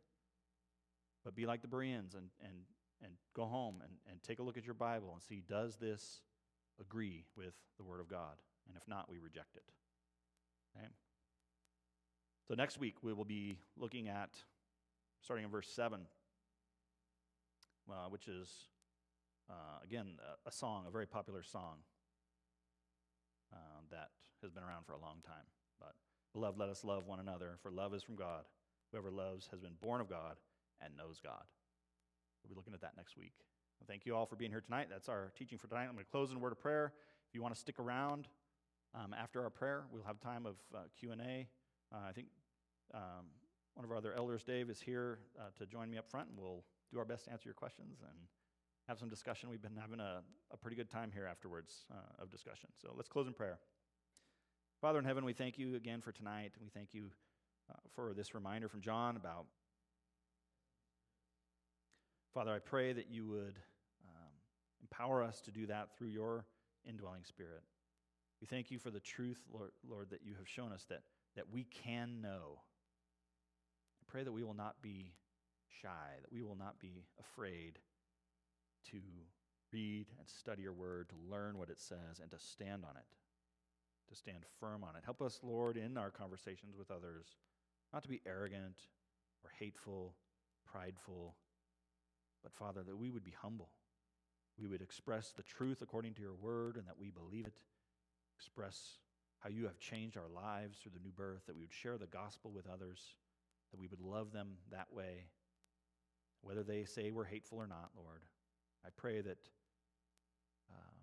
but 1.24 1.34
be 1.34 1.47
like 1.47 1.62
the 1.62 1.68
Bereans 1.68 2.14
and, 2.14 2.28
and, 2.43 2.53
and 3.03 3.12
go 3.34 3.45
home 3.45 3.76
and, 3.82 3.93
and 4.11 4.22
take 4.22 4.40
a 4.40 4.43
look 4.43 4.57
at 4.57 4.64
your 4.64 4.74
Bible 4.74 5.11
and 5.12 5.22
see 5.22 5.43
does 5.49 5.76
this 5.76 6.20
agree 6.80 7.24
with 7.36 7.55
the 7.78 7.84
Word 7.84 8.01
of 8.01 8.09
God? 8.09 8.34
And 8.66 8.76
if 8.76 8.86
not, 8.88 9.09
we 9.09 9.18
reject 9.18 9.57
it. 9.57 9.64
Okay? 10.76 10.88
So 12.49 12.55
next 12.55 12.78
week 12.78 12.97
we 13.03 13.12
will 13.12 13.24
be 13.24 13.59
looking 13.76 14.09
at, 14.09 14.30
starting 15.20 15.45
in 15.45 15.51
verse 15.51 15.68
7, 15.68 16.01
uh, 17.88 17.95
which 18.09 18.26
is 18.26 18.49
uh, 19.53 19.85
again, 19.85 20.17
a, 20.47 20.53
song, 20.53 20.85
a 20.89 20.91
very 20.91 21.07
popular 21.07 21.43
song 21.43 21.77
uh, 23.53 23.81
that 23.91 24.09
has 24.41 24.51
been 24.51 24.63
around 24.63 24.87
for 24.87 24.93
a 24.93 25.01
long 25.01 25.17
time. 25.27 25.45
But, 25.79 25.93
beloved, 26.33 26.59
let 26.59 26.71
us 26.71 26.85
love 26.85 27.07
one 27.07 27.21
another, 27.21 27.59
for 27.63 27.71
love 27.71 27.95
is 27.95 28.03
from 28.03 28.17
God. 28.17 28.45
Whoever 28.91 29.11
loves 29.11 29.49
has 29.51 29.61
been 29.61 29.75
born 29.81 30.01
of 30.01 30.09
God 30.09 30.37
and 30.81 30.97
knows 30.97 31.21
God. 31.23 31.45
We'll 32.43 32.55
be 32.55 32.57
looking 32.57 32.75
at 32.75 32.81
that 32.81 32.97
next 32.97 33.17
week. 33.17 33.33
Well, 33.79 33.87
thank 33.87 34.07
you 34.07 34.17
all 34.17 34.27
for 34.27 34.37
being 34.37 34.51
here 34.51 34.61
tonight. 34.61 34.89
That's 34.91 35.09
our 35.09 35.33
teaching 35.37 35.59
for 35.59 35.69
tonight. 35.69 35.85
I'm 35.85 35.93
going 35.93 36.05
to 36.05 36.11
close 36.11 36.31
in 36.31 36.37
a 36.37 36.41
word 36.41 36.53
of 36.53 36.61
prayer. 36.61 36.93
If 37.29 37.35
you 37.35 37.43
want 37.43 37.55
to 37.55 37.61
stick 37.61 37.79
around 37.79 38.29
um, 38.95 39.15
after 39.19 39.43
our 39.43 39.51
prayer, 39.51 39.85
we'll 39.93 40.05
have 40.05 40.21
time 40.21 40.47
of 40.47 40.57
uh, 40.75 40.79
Q&A. 40.99 41.49
Uh, 41.93 41.99
I 42.09 42.13
think 42.13 42.29
um, 42.95 43.27
one 43.75 43.85
of 43.85 43.91
our 43.91 43.97
other 43.97 44.15
elders, 44.15 44.43
Dave, 44.43 44.71
is 44.71 44.81
here 44.81 45.19
uh, 45.39 45.45
to 45.59 45.67
join 45.67 45.91
me 45.91 45.99
up 45.99 46.09
front, 46.11 46.29
and 46.29 46.39
we'll 46.39 46.65
do 46.93 46.99
our 46.99 47.05
best 47.05 47.25
to 47.25 47.33
answer 47.33 47.49
your 47.49 47.55
questions 47.55 47.99
and 48.03 48.19
have 48.89 48.99
some 48.99 49.09
discussion. 49.09 49.49
We've 49.49 49.62
been 49.62 49.76
having 49.80 50.01
a, 50.01 50.22
a 50.53 50.57
pretty 50.57 50.76
good 50.76 50.91
time 50.91 51.11
here 51.12 51.26
afterwards 51.30 51.85
uh, 51.91 52.22
of 52.22 52.30
discussion. 52.30 52.68
So 52.80 52.93
let's 52.97 53.09
close 53.09 53.26
in 53.26 53.33
prayer. 53.33 53.59
Father 54.80 54.99
in 54.99 55.05
heaven, 55.05 55.24
we 55.24 55.33
thank 55.33 55.59
you 55.59 55.76
again 55.76 56.01
for 56.01 56.11
tonight. 56.11 56.53
We 56.61 56.68
thank 56.68 56.93
you 56.93 57.11
uh, 57.70 57.74
for 57.95 58.12
this 58.14 58.35
reminder 58.35 58.68
from 58.68 58.80
John 58.80 59.16
about. 59.16 59.47
Father, 62.35 62.53
I 62.53 62.59
pray 62.59 62.93
that 62.93 63.11
you 63.11 63.26
would 63.26 63.59
um, 64.05 64.33
empower 64.80 65.22
us 65.22 65.41
to 65.43 65.51
do 65.51 65.66
that 65.66 65.97
through 65.97 66.09
your 66.09 66.47
indwelling 66.89 67.24
spirit. 67.24 67.62
We 68.41 68.47
thank 68.47 68.70
you 68.70 68.78
for 68.78 68.91
the 68.91 69.01
truth, 69.01 69.41
Lord, 69.53 69.70
Lord, 69.89 70.11
that 70.11 70.20
you 70.24 70.35
have 70.37 70.49
shown 70.49 70.72
us 70.72 70.85
that, 70.89 71.03
that 71.37 71.45
we 71.53 71.64
can 71.64 72.20
know. 72.20 72.59
I 74.01 74.11
pray 74.11 74.24
that 74.24 74.33
we 74.33 74.43
will 74.43 74.55
not 74.55 74.83
be 74.83 75.12
shy, 75.80 75.89
that 76.20 76.33
we 76.33 76.43
will 76.43 76.57
not 76.57 76.80
be 76.80 77.05
afraid 77.20 77.78
to 78.91 78.99
read 79.72 80.07
and 80.18 80.28
study 80.28 80.62
your 80.62 80.72
word, 80.72 81.09
to 81.09 81.14
learn 81.30 81.59
what 81.59 81.70
it 81.70 81.80
says, 81.80 82.20
and 82.20 82.30
to 82.30 82.39
stand 82.39 82.85
on 82.85 82.97
it, 82.97 83.16
to 84.09 84.14
stand 84.14 84.45
firm 84.61 84.85
on 84.85 84.97
it. 84.97 85.03
Help 85.05 85.22
us, 85.22 85.41
Lord, 85.43 85.76
in 85.76 85.97
our 85.97 86.11
conversations 86.11 86.76
with 86.76 86.91
others, 86.91 87.26
not 87.93 88.03
to 88.03 88.09
be 88.09 88.20
arrogant 88.26 88.76
or 89.45 89.51
hateful, 89.59 90.14
prideful, 90.70 91.35
but 92.43 92.53
Father, 92.53 92.83
that 92.83 92.97
we 92.97 93.11
would 93.11 93.24
be 93.24 93.35
humble. 93.41 93.70
We 94.59 94.66
would 94.68 94.83
express 94.83 95.33
the 95.33 95.43
truth 95.43 95.80
according 95.80 96.14
to 96.14 96.22
your 96.22 96.35
word 96.35 96.76
and 96.76 96.87
that 96.87 96.99
we 96.99 97.11
believe 97.11 97.47
it. 97.47 97.62
Express 98.37 98.99
how 99.41 99.49
you 99.49 99.64
have 99.64 99.78
changed 99.78 100.16
our 100.16 100.28
lives 100.28 100.78
through 100.78 100.93
the 100.95 101.03
new 101.03 101.12
birth, 101.12 101.47
that 101.47 101.57
we 101.57 101.62
would 101.62 101.72
share 101.72 101.99
the 101.99 102.07
gospel 102.07 102.51
with 102.53 102.68
others, 102.68 103.16
that 103.70 103.80
we 103.80 103.87
would 103.87 104.01
love 104.01 104.33
them 104.33 104.57
that 104.70 104.93
way, 104.93 105.26
whether 106.43 106.62
they 106.62 106.85
say 106.85 107.11
we're 107.11 107.24
hateful 107.24 107.59
or 107.59 107.66
not, 107.66 107.91
Lord. 107.97 108.22
I 108.85 108.89
pray 108.97 109.20
that 109.20 109.39
uh, 110.70 110.95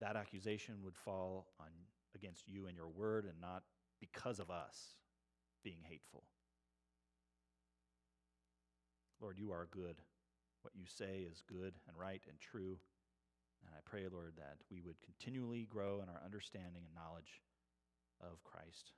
that 0.00 0.16
accusation 0.16 0.76
would 0.82 0.96
fall 0.96 1.48
on, 1.60 1.68
against 2.14 2.48
you 2.48 2.66
and 2.66 2.76
your 2.76 2.88
word 2.88 3.24
and 3.24 3.40
not 3.40 3.62
because 4.00 4.38
of 4.38 4.50
us 4.50 4.94
being 5.62 5.80
hateful. 5.82 6.24
Lord, 9.20 9.38
you 9.38 9.52
are 9.52 9.68
good. 9.70 9.96
What 10.62 10.74
you 10.74 10.84
say 10.86 11.26
is 11.30 11.42
good 11.48 11.74
and 11.88 11.96
right 11.96 12.22
and 12.28 12.38
true. 12.40 12.78
And 13.64 13.74
I 13.74 13.80
pray, 13.84 14.04
Lord, 14.10 14.34
that 14.36 14.58
we 14.70 14.80
would 14.80 15.00
continually 15.02 15.66
grow 15.70 16.00
in 16.02 16.08
our 16.08 16.20
understanding 16.24 16.82
and 16.84 16.94
knowledge 16.94 17.40
of 18.20 18.42
Christ 18.44 18.92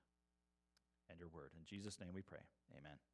and 1.11 1.19
your 1.19 1.29
word. 1.29 1.51
In 1.57 1.65
Jesus' 1.65 2.01
name 2.01 2.11
we 2.15 2.23
pray. 2.23 2.45
Amen. 2.77 3.09